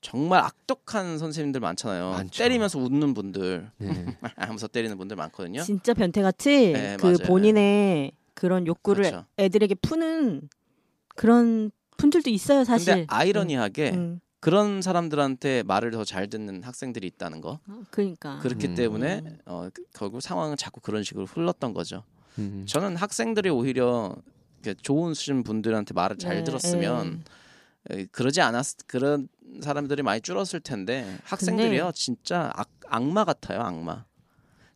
정말 0.00 0.40
악독한 0.42 1.18
선생님들 1.18 1.60
많잖아요. 1.60 2.10
많죠. 2.12 2.42
때리면서 2.42 2.78
웃는 2.78 3.12
분들, 3.14 3.70
네. 3.78 4.06
하면서 4.36 4.66
때리는 4.66 4.96
분들 4.96 5.16
많거든요. 5.16 5.62
진짜 5.62 5.92
변태같이 5.94 6.72
네, 6.72 6.96
그 6.98 7.04
맞아요. 7.06 7.18
본인의 7.26 8.12
그런 8.34 8.66
욕구를 8.66 9.04
그렇죠. 9.04 9.26
애들에게 9.38 9.74
푸는 9.76 10.48
그런 11.14 11.70
분들도 11.98 12.30
있어요, 12.30 12.64
사실. 12.64 12.94
근데 12.94 13.06
아이러니하게 13.10 13.90
음, 13.92 14.20
그런 14.40 14.80
사람들한테 14.80 15.64
말을 15.64 15.90
더 15.90 16.02
잘 16.04 16.28
듣는 16.30 16.62
학생들이 16.62 17.06
있다는 17.06 17.42
거. 17.42 17.58
음. 17.68 17.84
그러니까. 17.90 18.38
그렇기 18.38 18.68
음. 18.68 18.74
때문에 18.74 19.22
어, 19.44 19.68
그- 19.72 19.84
결국 19.92 20.22
상황은 20.22 20.56
자꾸 20.56 20.80
그런 20.80 21.02
식으로 21.02 21.26
흘렀던 21.26 21.74
거죠. 21.74 22.04
음. 22.38 22.64
저는 22.66 22.96
학생들이 22.96 23.50
오히려 23.50 24.16
이렇게 24.62 24.80
좋으신 24.82 25.42
분들한테 25.42 25.92
말을 25.92 26.16
잘 26.16 26.36
네, 26.36 26.44
들었으면 26.44 27.06
에, 27.06 27.30
그러지 28.12 28.40
않았 28.40 28.76
그런 28.86 29.28
사람들이 29.62 30.02
많이 30.02 30.20
줄었을 30.20 30.60
텐데 30.60 31.18
학생들이요 31.24 31.92
진짜 31.94 32.50
악, 32.54 32.68
악마 32.88 33.24
같아요 33.24 33.60
악마. 33.60 34.04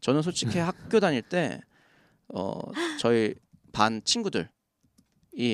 저는 0.00 0.22
솔직히 0.22 0.58
학교 0.58 1.00
다닐 1.00 1.22
때 1.22 1.60
어, 2.28 2.58
저희 3.00 3.34
반 3.72 4.02
친구들이 4.04 4.48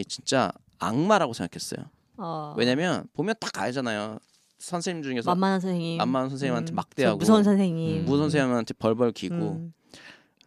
진짜 0.08 0.52
악마라고 0.78 1.32
생각했어요. 1.32 1.90
어, 2.16 2.54
왜냐면 2.56 3.06
보면 3.14 3.34
딱 3.40 3.56
알잖아요. 3.58 4.18
선생님 4.58 5.02
중에서 5.02 5.30
만만한 5.30 5.60
선생님. 5.60 5.98
만만한 5.98 6.28
선생님한테 6.30 6.72
음, 6.72 6.74
막대하고 6.74 7.18
저 7.18 7.18
무서운 7.18 7.44
선생님. 7.44 8.04
무 8.04 8.16
선생님한테 8.18 8.74
벌벌 8.74 9.12
기고 9.12 9.34
음, 9.34 9.72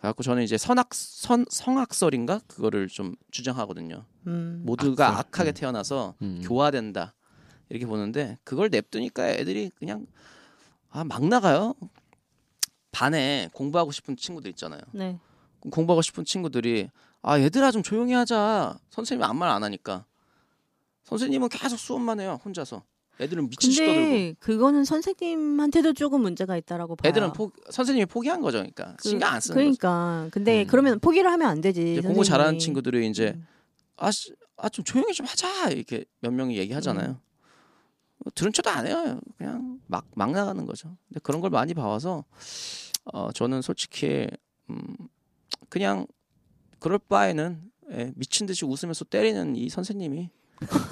그래갖고 0.03 0.21
저는 0.21 0.43
이제 0.43 0.57
선악 0.57 0.93
선 0.93 1.45
성악설인가 1.49 2.41
그거를 2.47 2.89
좀 2.89 3.15
주장하거든요. 3.31 4.03
음. 4.27 4.61
모두가 4.65 5.07
악설. 5.07 5.19
악하게 5.19 5.51
음. 5.51 5.53
태어나서 5.53 6.15
음. 6.21 6.41
교화된다 6.43 7.13
이렇게 7.69 7.85
보는데 7.85 8.37
그걸 8.43 8.67
냅두니까 8.69 9.29
애들이 9.29 9.71
그냥 9.79 10.05
아 10.89 11.05
막 11.05 11.25
나가요. 11.25 11.73
반에 12.91 13.49
공부하고 13.53 13.93
싶은 13.93 14.17
친구들 14.17 14.49
있잖아요. 14.51 14.81
네. 14.91 15.17
공부하고 15.71 16.01
싶은 16.01 16.25
친구들이 16.25 16.89
아 17.21 17.39
얘들아 17.39 17.71
좀 17.71 17.81
조용히 17.81 18.11
하자. 18.13 18.77
선생님이 18.89 19.23
아무 19.25 19.39
말 19.39 19.51
안 19.51 19.63
하니까 19.63 20.05
선생님은 21.05 21.47
계속 21.47 21.77
수업만 21.77 22.19
해요 22.19 22.41
혼자서. 22.43 22.83
애들은 23.19 23.49
미친 23.49 23.71
떠들고. 23.71 23.93
근데 23.93 24.35
그거는 24.39 24.85
선생님한테도 24.85 25.93
조금 25.93 26.21
문제가 26.21 26.57
있다라고 26.57 26.95
봐요. 26.95 27.09
애들은 27.09 27.33
포, 27.33 27.51
선생님이 27.69 28.05
포기한 28.07 28.41
거죠. 28.41 28.57
그러니까 28.57 28.95
그- 28.97 29.09
신경 29.09 29.29
안 29.33 29.39
쓰는 29.39 29.53
거죠. 29.55 29.77
그러니까. 29.79 30.29
근데 30.31 30.63
음. 30.63 30.67
그러면 30.67 30.99
포기를 30.99 31.29
하면 31.31 31.47
안 31.47 31.61
되지. 31.61 32.01
공부 32.03 32.23
잘하는. 32.23 32.59
친구들이 32.59 33.07
이제 33.07 33.33
음. 33.35 33.47
아좀 34.57 34.83
조용히 34.85 35.13
좀 35.13 35.25
하자 35.25 35.69
이렇게 35.71 36.05
몇 36.21 36.31
명이 36.33 36.57
얘기하잖아요. 36.57 37.09
음. 37.09 37.17
뭐 38.19 38.31
들은 38.35 38.51
척도 38.53 38.69
안 38.69 38.87
해요. 38.87 39.19
그냥 39.37 39.79
막 39.87 40.05
막 40.15 40.31
나가는 40.31 40.65
거죠. 40.65 40.95
근데 41.07 41.19
그런 41.21 41.41
걸 41.41 41.49
많이 41.49 41.73
봐와서 41.73 42.23
어 43.05 43.31
저는 43.31 43.61
솔직히 43.61 44.27
음 44.69 44.95
그냥 45.69 46.07
그럴 46.79 46.97
바에는 46.99 47.61
예, 47.91 48.11
미친 48.15 48.47
듯이 48.47 48.65
웃으면서 48.65 49.05
때리는 49.05 49.55
이 49.55 49.69
선생님이 49.69 50.29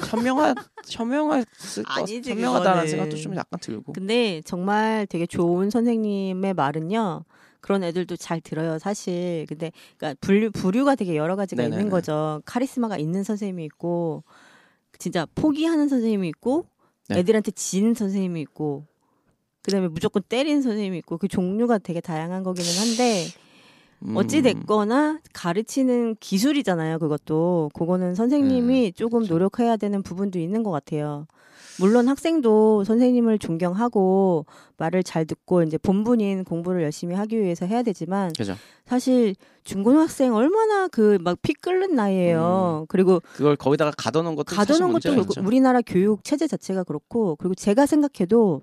현명하 0.10 0.56
현명할 0.90 1.46
아니지, 1.86 2.30
현명하다는 2.30 2.72
그거는. 2.72 2.88
생각도 2.88 3.18
좀 3.18 3.36
약간 3.36 3.60
들고. 3.60 3.94
근데 3.94 4.42
정말 4.44 5.08
되게 5.08 5.26
좋은 5.26 5.70
선생님의 5.70 6.54
말은요. 6.54 7.24
그런 7.62 7.84
애들도 7.84 8.16
잘 8.18 8.42
들어요, 8.42 8.80
사실. 8.80 9.46
근데 9.48 9.72
그러니까 9.98 10.18
분류 10.20 10.50
부류가 10.52 10.96
되게 10.96 11.16
여러 11.16 11.36
가지가 11.36 11.62
네네네. 11.62 11.80
있는 11.80 11.92
거죠. 11.92 12.42
카리스마가 12.46 12.98
있는 12.98 13.24
선생님이 13.24 13.66
있고 13.66 14.24
진짜 14.98 15.28
포기하는 15.36 15.88
선생님이 15.88 16.28
있고 16.30 16.66
네. 17.10 17.20
애들한테 17.20 17.52
지는 17.52 17.94
선생님이 17.94 18.42
있고 18.42 18.86
그다음에 19.64 19.88
무조건 19.88 20.24
때리는 20.28 20.62
선생님이 20.64 20.98
있고 21.00 21.18
그 21.18 21.28
종류가 21.28 21.78
되게 21.80 22.02
다양한 22.02 22.44
거기는 22.44 22.70
한데 22.80 23.26
음, 23.26 23.51
어찌 24.16 24.42
됐거나 24.42 25.20
가르치는 25.34 26.16
기술이잖아요. 26.20 27.00
그것도 27.00 27.70
그거는 27.74 28.16
선생님이 28.16 28.94
조금 28.94 29.24
노력해야 29.26 29.78
되는 29.78 30.02
부분도 30.02 30.40
있는 30.40 30.64
것 30.64 30.72
같아요. 30.72 31.28
물론 31.80 32.08
학생도 32.10 32.84
선생님을 32.84 33.40
존경하고 33.40 34.46
말을 34.78 35.04
잘 35.04 35.26
듣고 35.26 35.64
이제 35.64 35.78
본분인 35.78 36.44
공부를 36.44 36.84
열심히 36.84 37.16
하기 37.16 37.40
위해서 37.40 37.66
해야 37.66 37.82
되지만 37.82 38.34
그죠. 38.34 38.56
사실 38.86 39.36
중고등학생 39.64 40.34
얼마나 40.36 40.88
그 40.88 41.18
막 41.24 41.38
피 41.42 41.54
끓는 41.54 41.96
나이예요. 41.96 42.86
그리고 42.90 43.22
그걸 43.34 43.56
거기다가 43.56 43.92
가둬놓은 43.98 44.36
것도 44.36 44.56
가둬놓은 44.56 44.92
것도 44.94 45.12
그렇고. 45.12 45.42
우리나라 45.48 45.82
교육 45.82 46.24
체제 46.24 46.46
자체가 46.46 46.84
그렇고 46.84 47.36
그리고 47.38 47.56
제가 47.56 47.86
생각해도 47.86 48.62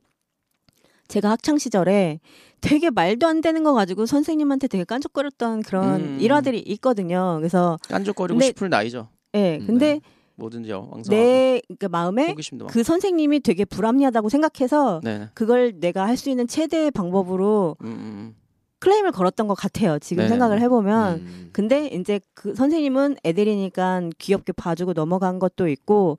제가 1.09 1.31
학창 1.31 1.57
시절에 1.59 2.21
되게 2.61 2.90
말도 2.90 3.27
안 3.27 3.40
되는 3.40 3.62
거 3.64 3.73
가지고 3.73 4.05
선생님한테 4.07 4.68
되게 4.68 4.85
깐족거렸던 4.85 5.62
그런 5.62 6.01
음. 6.01 6.18
일화들이 6.21 6.59
있거든요. 6.61 7.37
그래서 7.38 7.79
깐족거리고 7.88 8.35
근데- 8.38 8.47
싶을 8.49 8.68
나이죠. 8.68 9.09
예, 9.35 9.57
음, 9.61 9.66
근데 9.66 10.01
뭐든지 10.37 10.71
왕성하고 10.73 11.03
내 11.11 11.61
그러니까 11.66 11.88
마음에. 11.88 12.35
그 12.68 12.83
선생님이 12.83 13.40
되게 13.40 13.64
불합리하다고 13.64 14.29
생각해서 14.29 15.01
네. 15.03 15.29
그걸 15.35 15.81
내가 15.81 16.07
할 16.07 16.16
수 16.16 16.31
있는 16.31 16.47
최대의 16.47 16.90
방법으로 16.92 17.77
음, 17.83 17.87
음, 17.87 18.37
클레임을 18.81 19.11
걸었던 19.12 19.49
것 19.49 19.55
같아요. 19.55 19.99
지금 19.99 20.23
네네네. 20.23 20.29
생각을 20.29 20.61
해보면. 20.61 21.14
음. 21.18 21.51
근데 21.53 21.87
이제 21.88 22.21
그 22.35 22.55
선생님은 22.55 23.16
애들이니까 23.25 24.11
귀엽게 24.18 24.53
봐주고 24.53 24.92
넘어간 24.92 25.38
것도 25.40 25.68
있고 25.68 26.18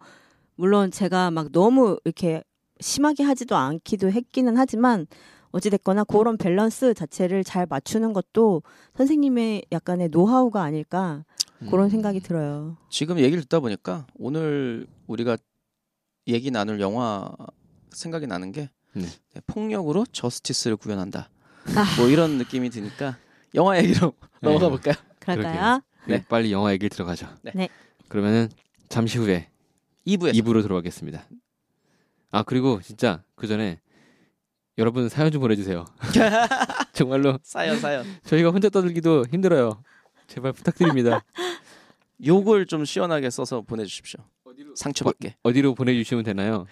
물론 0.55 0.91
제가 0.91 1.31
막 1.31 1.51
너무 1.53 1.97
이렇게 2.03 2.43
심하게 2.79 3.23
하지도 3.23 3.55
않기도 3.55 4.11
했기는 4.11 4.57
하지만 4.57 5.07
어찌됐거나 5.51 6.03
그런 6.03 6.37
밸런스 6.37 6.93
자체를 6.93 7.43
잘 7.43 7.65
맞추는 7.67 8.13
것도 8.13 8.63
선생님의 8.95 9.65
약간의 9.71 10.09
노하우가 10.09 10.61
아닐까 10.61 11.25
그런 11.69 11.85
음. 11.85 11.89
생각이 11.89 12.19
들어요. 12.21 12.77
지금 12.89 13.19
얘기를 13.19 13.41
듣다 13.43 13.59
보니까 13.59 14.05
오늘 14.15 14.87
우리가 15.07 15.37
얘기 16.27 16.51
나눌 16.51 16.79
영화 16.79 17.29
생각이 17.91 18.27
나는 18.27 18.51
게 18.51 18.69
네. 18.93 19.03
네, 19.03 19.41
폭력으로 19.47 20.05
저스티스를 20.11 20.77
구현한다. 20.77 21.29
아. 21.75 21.85
뭐 21.97 22.07
이런 22.07 22.37
느낌이 22.37 22.69
드니까 22.69 23.17
영화 23.55 23.77
얘기로 23.79 24.13
네. 24.41 24.47
넘어가 24.47 24.69
볼까요? 24.69 24.95
그럴까요? 25.19 25.81
네. 26.07 26.17
네. 26.17 26.25
빨리 26.27 26.51
영화 26.51 26.71
얘기 26.71 26.87
들어가죠. 26.87 27.27
네. 27.41 27.51
네. 27.55 27.69
그러면은 28.07 28.49
잠시 28.87 29.17
후에 29.17 29.49
2부에서 30.07 30.33
2부로 30.35 30.61
들어가겠습니다. 30.61 31.25
아 32.31 32.43
그리고 32.43 32.81
진짜 32.81 33.23
그 33.35 33.47
전에 33.47 33.79
여러분 34.77 35.09
사연 35.09 35.31
좀 35.31 35.41
보내주세요. 35.41 35.85
정말로 36.93 37.37
사연 37.43 37.79
사연 37.79 38.05
저희가 38.25 38.49
혼자 38.49 38.69
떠들기도 38.69 39.25
힘들어요. 39.31 39.83
제발 40.27 40.53
부탁드립니다. 40.53 41.23
욕을 42.25 42.65
좀 42.65 42.85
시원하게 42.85 43.29
써서 43.29 43.61
보내주십시오. 43.61 44.19
상처받게. 44.75 45.35
어디로 45.43 45.73
보내주시면 45.75 46.23
되나요? 46.23 46.65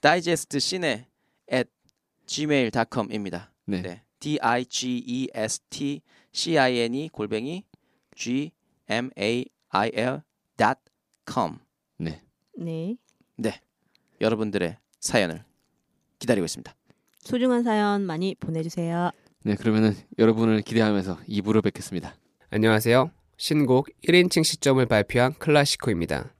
다이제스트 0.00 0.58
시네 0.58 1.08
at 1.52 1.70
gmail.com입니다. 2.26 3.52
네. 3.64 3.82
네. 3.82 4.02
D 4.20 4.38
I 4.40 4.64
G 4.64 5.02
E 5.06 5.28
S 5.34 5.60
T 5.70 6.00
C 6.32 6.58
I 6.58 6.78
N 6.78 6.94
E 6.94 7.08
골뱅이 7.08 7.64
G 8.14 8.52
M 8.88 9.10
A 9.18 9.46
I 9.70 9.90
L 9.94 10.22
dot 10.56 10.80
com 11.30 11.58
네. 11.98 12.22
네. 13.36 13.60
여러분들의 14.20 14.78
사연을 15.00 15.44
기다리고 16.18 16.44
있습니다. 16.44 16.74
소중한 17.20 17.62
사연 17.62 18.02
많이 18.02 18.34
보내주세요. 18.34 19.10
네, 19.44 19.54
그러면은 19.54 19.94
여러분을 20.18 20.62
기대하면서 20.62 21.18
2부로 21.28 21.62
뵙겠습니다. 21.62 22.16
안녕하세요. 22.50 23.10
신곡 23.36 23.88
1인칭 24.06 24.44
시점을 24.44 24.84
발표한 24.86 25.34
클라시코입니다. 25.34 26.32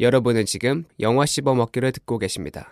여러분은 0.00 0.44
지금 0.46 0.84
영화 1.00 1.24
씹어먹기를 1.24 1.92
듣고 1.92 2.18
계십니다. 2.18 2.70